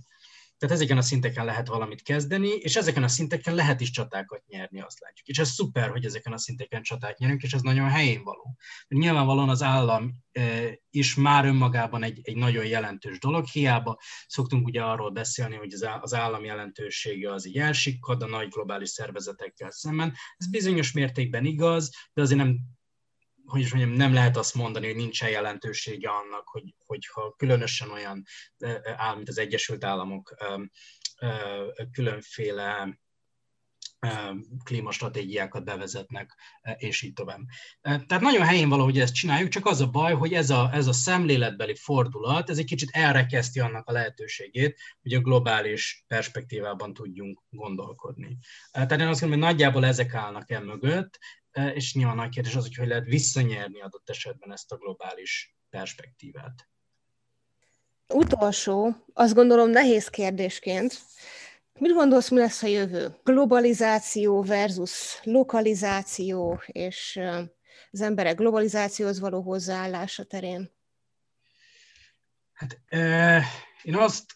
tehát 0.58 0.74
ezeken 0.74 0.96
a 0.96 1.02
szinteken 1.02 1.44
lehet 1.44 1.68
valamit 1.68 2.02
kezdeni, 2.02 2.48
és 2.48 2.76
ezeken 2.76 3.02
a 3.02 3.08
szinteken 3.08 3.54
lehet 3.54 3.80
is 3.80 3.90
csatákat 3.90 4.42
nyerni, 4.46 4.80
azt 4.80 5.00
látjuk. 5.00 5.26
És 5.26 5.38
ez 5.38 5.50
szuper, 5.50 5.90
hogy 5.90 6.04
ezeken 6.04 6.32
a 6.32 6.38
szinteken 6.38 6.82
csatát 6.82 7.18
nyerünk, 7.18 7.42
és 7.42 7.52
ez 7.52 7.60
nagyon 7.60 7.88
helyén 7.88 8.22
való. 8.22 8.56
Nyilvánvalóan 8.88 9.48
az 9.48 9.62
állam 9.62 10.24
is 10.90 11.14
már 11.14 11.44
önmagában 11.44 12.02
egy, 12.02 12.20
egy 12.22 12.36
nagyon 12.36 12.66
jelentős 12.66 13.18
dolog, 13.18 13.46
hiába 13.46 13.98
szoktunk 14.26 14.66
ugye 14.66 14.82
arról 14.82 15.10
beszélni, 15.10 15.56
hogy 15.56 15.72
az 16.00 16.14
állam 16.14 16.44
jelentősége 16.44 17.32
az 17.32 17.46
így 17.46 17.58
elsikkad 17.58 18.22
a 18.22 18.26
nagy 18.26 18.48
globális 18.48 18.88
szervezetekkel 18.88 19.70
szemben. 19.70 20.14
Ez 20.36 20.50
bizonyos 20.50 20.92
mértékben 20.92 21.44
igaz, 21.44 21.90
de 22.12 22.22
azért 22.22 22.40
nem 22.40 22.58
hogy 23.48 23.60
is 23.60 23.72
mondjam, 23.72 23.96
nem 23.96 24.12
lehet 24.12 24.36
azt 24.36 24.54
mondani, 24.54 24.86
hogy 24.86 24.96
nincsen 24.96 25.30
jelentősége 25.30 26.10
annak, 26.10 26.48
hogy, 26.48 26.74
hogyha 26.86 27.34
különösen 27.36 27.90
olyan 27.90 28.24
áll, 28.96 29.14
mint 29.14 29.28
az 29.28 29.38
Egyesült 29.38 29.84
Államok 29.84 30.34
különféle 31.92 32.98
klímastratégiákat 34.64 35.64
bevezetnek, 35.64 36.34
és 36.76 37.02
így 37.02 37.12
tovább. 37.12 37.40
Tehát 37.80 38.20
nagyon 38.20 38.46
helyén 38.46 38.68
való, 38.68 38.84
hogy 38.84 39.00
ezt 39.00 39.14
csináljuk, 39.14 39.48
csak 39.48 39.66
az 39.66 39.80
a 39.80 39.86
baj, 39.86 40.14
hogy 40.14 40.32
ez 40.32 40.50
a, 40.50 40.70
ez 40.72 40.86
a 40.86 40.92
szemléletbeli 40.92 41.74
fordulat, 41.74 42.50
ez 42.50 42.58
egy 42.58 42.64
kicsit 42.64 42.90
elrekeszti 42.92 43.60
annak 43.60 43.88
a 43.88 43.92
lehetőségét, 43.92 44.78
hogy 45.02 45.12
a 45.12 45.20
globális 45.20 46.04
perspektívában 46.06 46.94
tudjunk 46.94 47.42
gondolkodni. 47.50 48.38
Tehát 48.72 48.92
én 48.92 49.06
azt 49.06 49.20
mondom, 49.20 49.40
hogy 49.40 49.48
nagyjából 49.48 49.84
ezek 49.84 50.14
állnak 50.14 50.50
el 50.50 50.62
mögött, 50.62 51.18
és 51.74 51.94
nyilván 51.94 52.16
nagy 52.16 52.28
kérdés 52.28 52.54
az, 52.54 52.62
hogy 52.62 52.74
hogy 52.74 52.88
lehet 52.88 53.04
visszanyerni 53.04 53.80
adott 53.80 54.10
esetben 54.10 54.52
ezt 54.52 54.72
a 54.72 54.76
globális 54.76 55.56
perspektívát. 55.70 56.68
Utolsó, 58.14 58.94
azt 59.12 59.34
gondolom 59.34 59.70
nehéz 59.70 60.08
kérdésként, 60.08 60.98
Mit 61.78 61.92
gondolsz, 61.92 62.30
mi 62.30 62.38
lesz 62.38 62.62
a 62.62 62.66
jövő? 62.66 63.18
Globalizáció 63.24 64.42
versus 64.42 65.20
lokalizáció, 65.22 66.62
és 66.66 67.20
az 67.90 68.00
emberek 68.00 68.36
globalizációhoz 68.36 69.20
való 69.20 69.40
hozzáállása 69.40 70.24
terén? 70.24 70.70
Hát 72.52 72.80
én 73.82 73.94
azt 73.94 74.34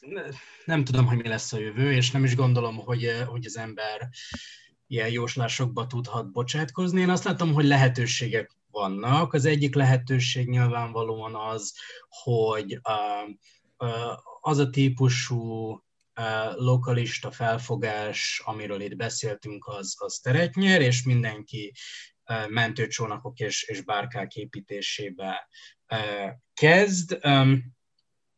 nem 0.65 0.85
tudom, 0.85 1.07
hogy 1.07 1.17
mi 1.17 1.29
lesz 1.29 1.53
a 1.53 1.59
jövő, 1.59 1.93
és 1.93 2.11
nem 2.11 2.25
is 2.25 2.37
gondolom, 2.37 2.77
hogy, 2.77 3.25
hogy 3.27 3.45
az 3.45 3.57
ember 3.57 4.09
ilyen 4.87 5.11
jóslásokba 5.11 5.87
tudhat 5.87 6.33
bocsátkozni. 6.33 7.01
Én 7.01 7.11
azt 7.11 7.25
látom, 7.25 7.53
hogy 7.53 7.65
lehetőségek 7.65 8.51
vannak. 8.71 9.33
Az 9.33 9.45
egyik 9.45 9.75
lehetőség 9.75 10.49
nyilvánvalóan 10.49 11.35
az, 11.35 11.75
hogy 12.09 12.81
az 14.41 14.59
a 14.59 14.71
típusú 14.71 15.83
lokalista 16.55 17.31
felfogás, 17.31 18.43
amiről 18.45 18.81
itt 18.81 18.97
beszéltünk, 18.97 19.67
az, 19.67 19.95
az 19.99 20.19
teret 20.23 20.55
nyer, 20.55 20.81
és 20.81 21.03
mindenki 21.03 21.73
mentőcsónakok 22.49 23.39
és, 23.39 23.63
és 23.63 23.81
bárkák 23.81 24.35
építésébe 24.35 25.49
kezd. 26.55 27.19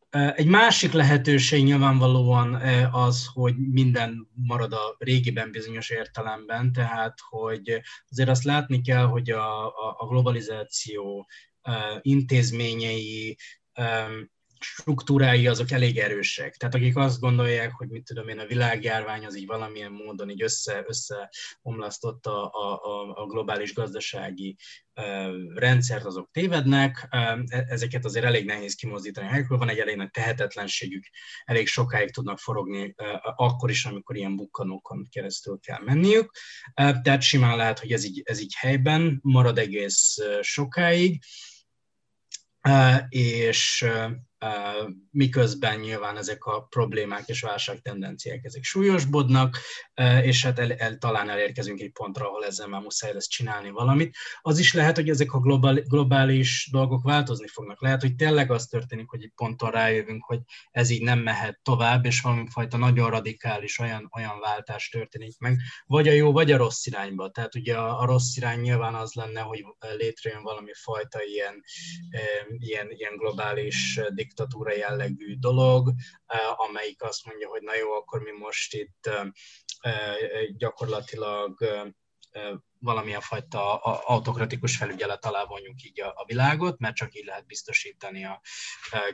Egy 0.09 0.47
másik 0.47 0.91
lehetőség 0.91 1.63
nyilvánvalóan 1.63 2.53
az, 2.91 3.29
hogy 3.33 3.55
minden 3.57 4.27
marad 4.33 4.73
a 4.73 4.95
régiben 4.97 5.51
bizonyos 5.51 5.89
értelemben, 5.89 6.71
tehát 6.71 7.17
hogy 7.29 7.81
azért 8.09 8.29
azt 8.29 8.43
látni 8.43 8.81
kell, 8.81 9.05
hogy 9.05 9.29
a, 9.29 9.67
a 9.97 10.07
globalizáció 10.07 11.27
intézményei 12.01 13.37
struktúrái 14.73 15.47
azok 15.47 15.71
elég 15.71 15.97
erősek. 15.97 16.55
Tehát 16.55 16.75
akik 16.75 16.95
azt 16.95 17.19
gondolják, 17.19 17.71
hogy 17.71 17.87
mit 17.87 18.03
tudom 18.03 18.27
én, 18.27 18.39
a 18.39 18.45
világjárvány 18.45 19.25
az 19.25 19.37
így 19.37 19.45
valamilyen 19.45 19.91
módon 19.91 20.29
így 20.29 20.43
össze, 20.43 20.85
összeomlasztotta 20.87 22.49
a, 22.49 22.81
a, 22.83 23.23
a 23.23 23.25
globális 23.25 23.73
gazdasági 23.73 24.57
rendszert, 25.55 26.05
azok 26.05 26.29
tévednek. 26.31 27.07
E, 27.09 27.43
ezeket 27.47 28.05
azért 28.05 28.25
elég 28.25 28.45
nehéz 28.45 28.75
kimozdítani. 28.75 29.27
Helyekről 29.27 29.57
van 29.57 29.69
egy 29.69 29.79
elég 29.79 29.95
nagy 29.95 30.11
tehetetlenségük, 30.11 31.03
elég 31.45 31.67
sokáig 31.67 32.11
tudnak 32.11 32.39
forogni, 32.39 32.95
akkor 33.21 33.69
is, 33.69 33.85
amikor 33.85 34.15
ilyen 34.15 34.35
bukkanókon 34.35 35.07
keresztül 35.11 35.59
kell 35.59 35.79
menniük. 35.85 36.31
Tehát 36.73 37.21
simán 37.21 37.57
lehet, 37.57 37.79
hogy 37.79 37.91
ez 37.91 38.03
így, 38.03 38.21
ez 38.25 38.39
így 38.39 38.55
helyben 38.55 39.19
marad 39.21 39.57
egész 39.57 40.17
sokáig. 40.41 41.23
És 43.09 43.85
miközben 45.11 45.79
nyilván 45.79 46.17
ezek 46.17 46.45
a 46.45 46.61
problémák 46.61 47.27
és 47.27 47.41
válságtendenciák 47.41 48.43
ezek 48.43 48.63
súlyosbodnak, 48.63 49.57
és 50.21 50.43
hát 50.43 50.59
el, 50.59 50.73
el, 50.73 50.97
talán 50.97 51.29
elérkezünk 51.29 51.79
egy 51.79 51.91
pontra, 51.91 52.27
ahol 52.27 52.45
ezzel 52.45 52.67
már 52.67 52.81
muszáj 52.81 53.13
lesz 53.13 53.27
csinálni 53.27 53.69
valamit. 53.69 54.15
Az 54.41 54.59
is 54.59 54.73
lehet, 54.73 54.95
hogy 54.95 55.09
ezek 55.09 55.33
a 55.33 55.39
globál, 55.39 55.81
globális 55.81 56.69
dolgok 56.71 57.03
változni 57.03 57.47
fognak. 57.47 57.81
Lehet, 57.81 58.01
hogy 58.01 58.15
tényleg 58.15 58.51
az 58.51 58.65
történik, 58.65 59.09
hogy 59.09 59.23
egy 59.23 59.31
ponton 59.35 59.71
rájövünk, 59.71 60.25
hogy 60.25 60.39
ez 60.71 60.89
így 60.89 61.01
nem 61.01 61.19
mehet 61.19 61.59
tovább, 61.63 62.05
és 62.05 62.21
valamifajta 62.21 62.77
nagyon 62.77 63.09
radikális 63.09 63.79
olyan, 63.79 64.09
olyan 64.15 64.39
váltás 64.39 64.89
történik 64.89 65.39
meg, 65.39 65.57
vagy 65.85 66.07
a 66.07 66.11
jó, 66.11 66.31
vagy 66.31 66.51
a 66.51 66.57
rossz 66.57 66.85
irányba. 66.85 67.29
Tehát 67.29 67.55
ugye 67.55 67.77
a, 67.77 67.99
a 67.99 68.05
rossz 68.05 68.35
irány 68.35 68.59
nyilván 68.59 68.95
az 68.95 69.13
lenne, 69.13 69.39
hogy 69.39 69.65
létrejön 69.97 70.43
valami 70.43 70.71
fajta 70.73 71.23
ilyen, 71.23 71.63
ilyen, 72.57 72.87
ilyen 72.91 73.15
globális 73.15 73.99
diktatúra 74.09 74.34
jellegű 74.77 75.35
dolog, 75.39 75.93
amelyik 76.55 77.03
azt 77.03 77.25
mondja, 77.25 77.47
hogy 77.49 77.61
na 77.61 77.75
jó, 77.75 77.91
akkor 77.91 78.21
mi 78.21 78.31
most 78.31 78.73
itt 78.73 79.09
gyakorlatilag 80.57 81.57
valamilyen 82.79 83.21
fajta 83.21 83.77
autokratikus 83.81 84.77
felügyelet 84.77 85.25
alá 85.25 85.45
vonjuk 85.45 85.83
így 85.83 86.01
a 86.01 86.23
világot, 86.27 86.79
mert 86.79 86.95
csak 86.95 87.15
így 87.15 87.25
lehet 87.25 87.45
biztosítani 87.45 88.25
a 88.25 88.41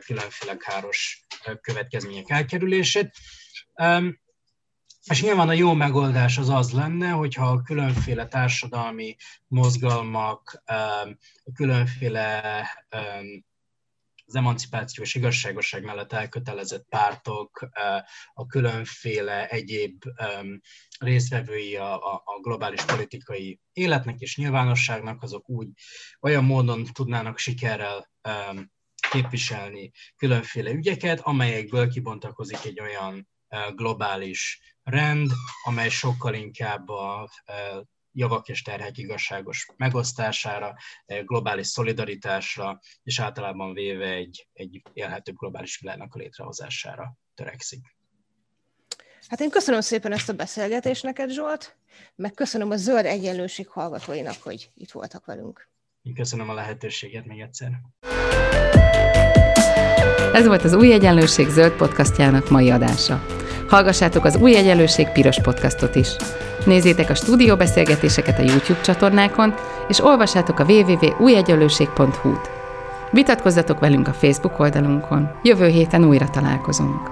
különféle 0.04 0.56
káros 0.56 1.26
következmények 1.60 2.30
elkerülését. 2.30 3.10
És 5.04 5.22
nyilván 5.22 5.48
a 5.48 5.52
jó 5.52 5.72
megoldás 5.72 6.38
az 6.38 6.48
az 6.48 6.72
lenne, 6.72 7.10
hogyha 7.10 7.48
a 7.50 7.62
különféle 7.62 8.26
társadalmi 8.26 9.16
mozgalmak, 9.46 10.62
különféle 11.54 12.66
az 14.32 14.38
emancipáció 14.38 15.04
és 15.04 15.14
igazságosság 15.14 15.84
mellett 15.84 16.12
elkötelezett 16.12 16.86
pártok, 16.88 17.68
a 18.34 18.46
különféle 18.46 19.48
egyéb 19.48 20.04
részvevői 20.98 21.76
a, 21.76 21.94
a 22.14 22.40
globális 22.42 22.84
politikai 22.84 23.60
életnek 23.72 24.20
és 24.20 24.36
nyilvánosságnak, 24.36 25.22
azok 25.22 25.48
úgy 25.48 25.68
olyan 26.20 26.44
módon 26.44 26.84
tudnának 26.84 27.38
sikerrel 27.38 28.10
képviselni 29.10 29.90
különféle 30.16 30.70
ügyeket, 30.70 31.20
amelyekből 31.20 31.88
kibontakozik 31.88 32.64
egy 32.64 32.80
olyan 32.80 33.28
globális 33.74 34.60
rend, 34.82 35.30
amely 35.64 35.88
sokkal 35.88 36.34
inkább 36.34 36.88
a 36.88 37.30
javak 38.12 38.48
és 38.48 38.62
terhek 38.62 38.98
igazságos 38.98 39.68
megosztására, 39.76 40.74
eh, 41.04 41.22
globális 41.22 41.66
szolidaritásra, 41.66 42.80
és 43.02 43.20
általában 43.20 43.72
véve 43.72 44.10
egy, 44.10 44.48
egy 44.52 44.82
élhetőbb 44.92 45.36
globális 45.36 45.78
világnak 45.78 46.14
a 46.14 46.18
létrehozására 46.18 47.16
törekszik. 47.34 47.96
Hát 49.28 49.40
én 49.40 49.50
köszönöm 49.50 49.80
szépen 49.80 50.12
ezt 50.12 50.28
a 50.28 50.32
beszélgetést 50.32 51.02
neked, 51.02 51.30
Zsolt, 51.30 51.76
meg 52.14 52.32
köszönöm 52.32 52.70
a 52.70 52.76
Zöld 52.76 53.04
Egyenlőség 53.04 53.68
hallgatóinak, 53.68 54.42
hogy 54.42 54.70
itt 54.74 54.90
voltak 54.90 55.24
velünk. 55.24 55.68
Én 56.02 56.14
köszönöm 56.14 56.48
a 56.48 56.54
lehetőséget 56.54 57.26
még 57.26 57.40
egyszer. 57.40 57.70
Ez 60.32 60.46
volt 60.46 60.64
az 60.64 60.72
Új 60.72 60.92
Egyenlőség 60.92 61.48
zöld 61.48 61.72
podcastjának 61.72 62.50
mai 62.50 62.70
adása. 62.70 63.24
Hallgassátok 63.68 64.24
az 64.24 64.36
Új 64.36 64.56
Egyenlőség 64.56 65.08
piros 65.08 65.40
podcastot 65.40 65.94
is. 65.94 66.08
Nézzétek 66.64 67.10
a 67.10 67.14
stúdióbeszélgetéseket 67.14 68.38
a 68.38 68.42
YouTube 68.42 68.80
csatornákon, 68.80 69.54
és 69.88 70.04
olvassátok 70.04 70.58
a 70.58 70.64
www.újegyenlőség.hu-t. 70.64 72.50
Vitatkozzatok 73.10 73.78
velünk 73.80 74.08
a 74.08 74.12
Facebook 74.12 74.58
oldalunkon. 74.58 75.30
Jövő 75.42 75.66
héten 75.66 76.04
újra 76.04 76.30
találkozunk. 76.30 77.11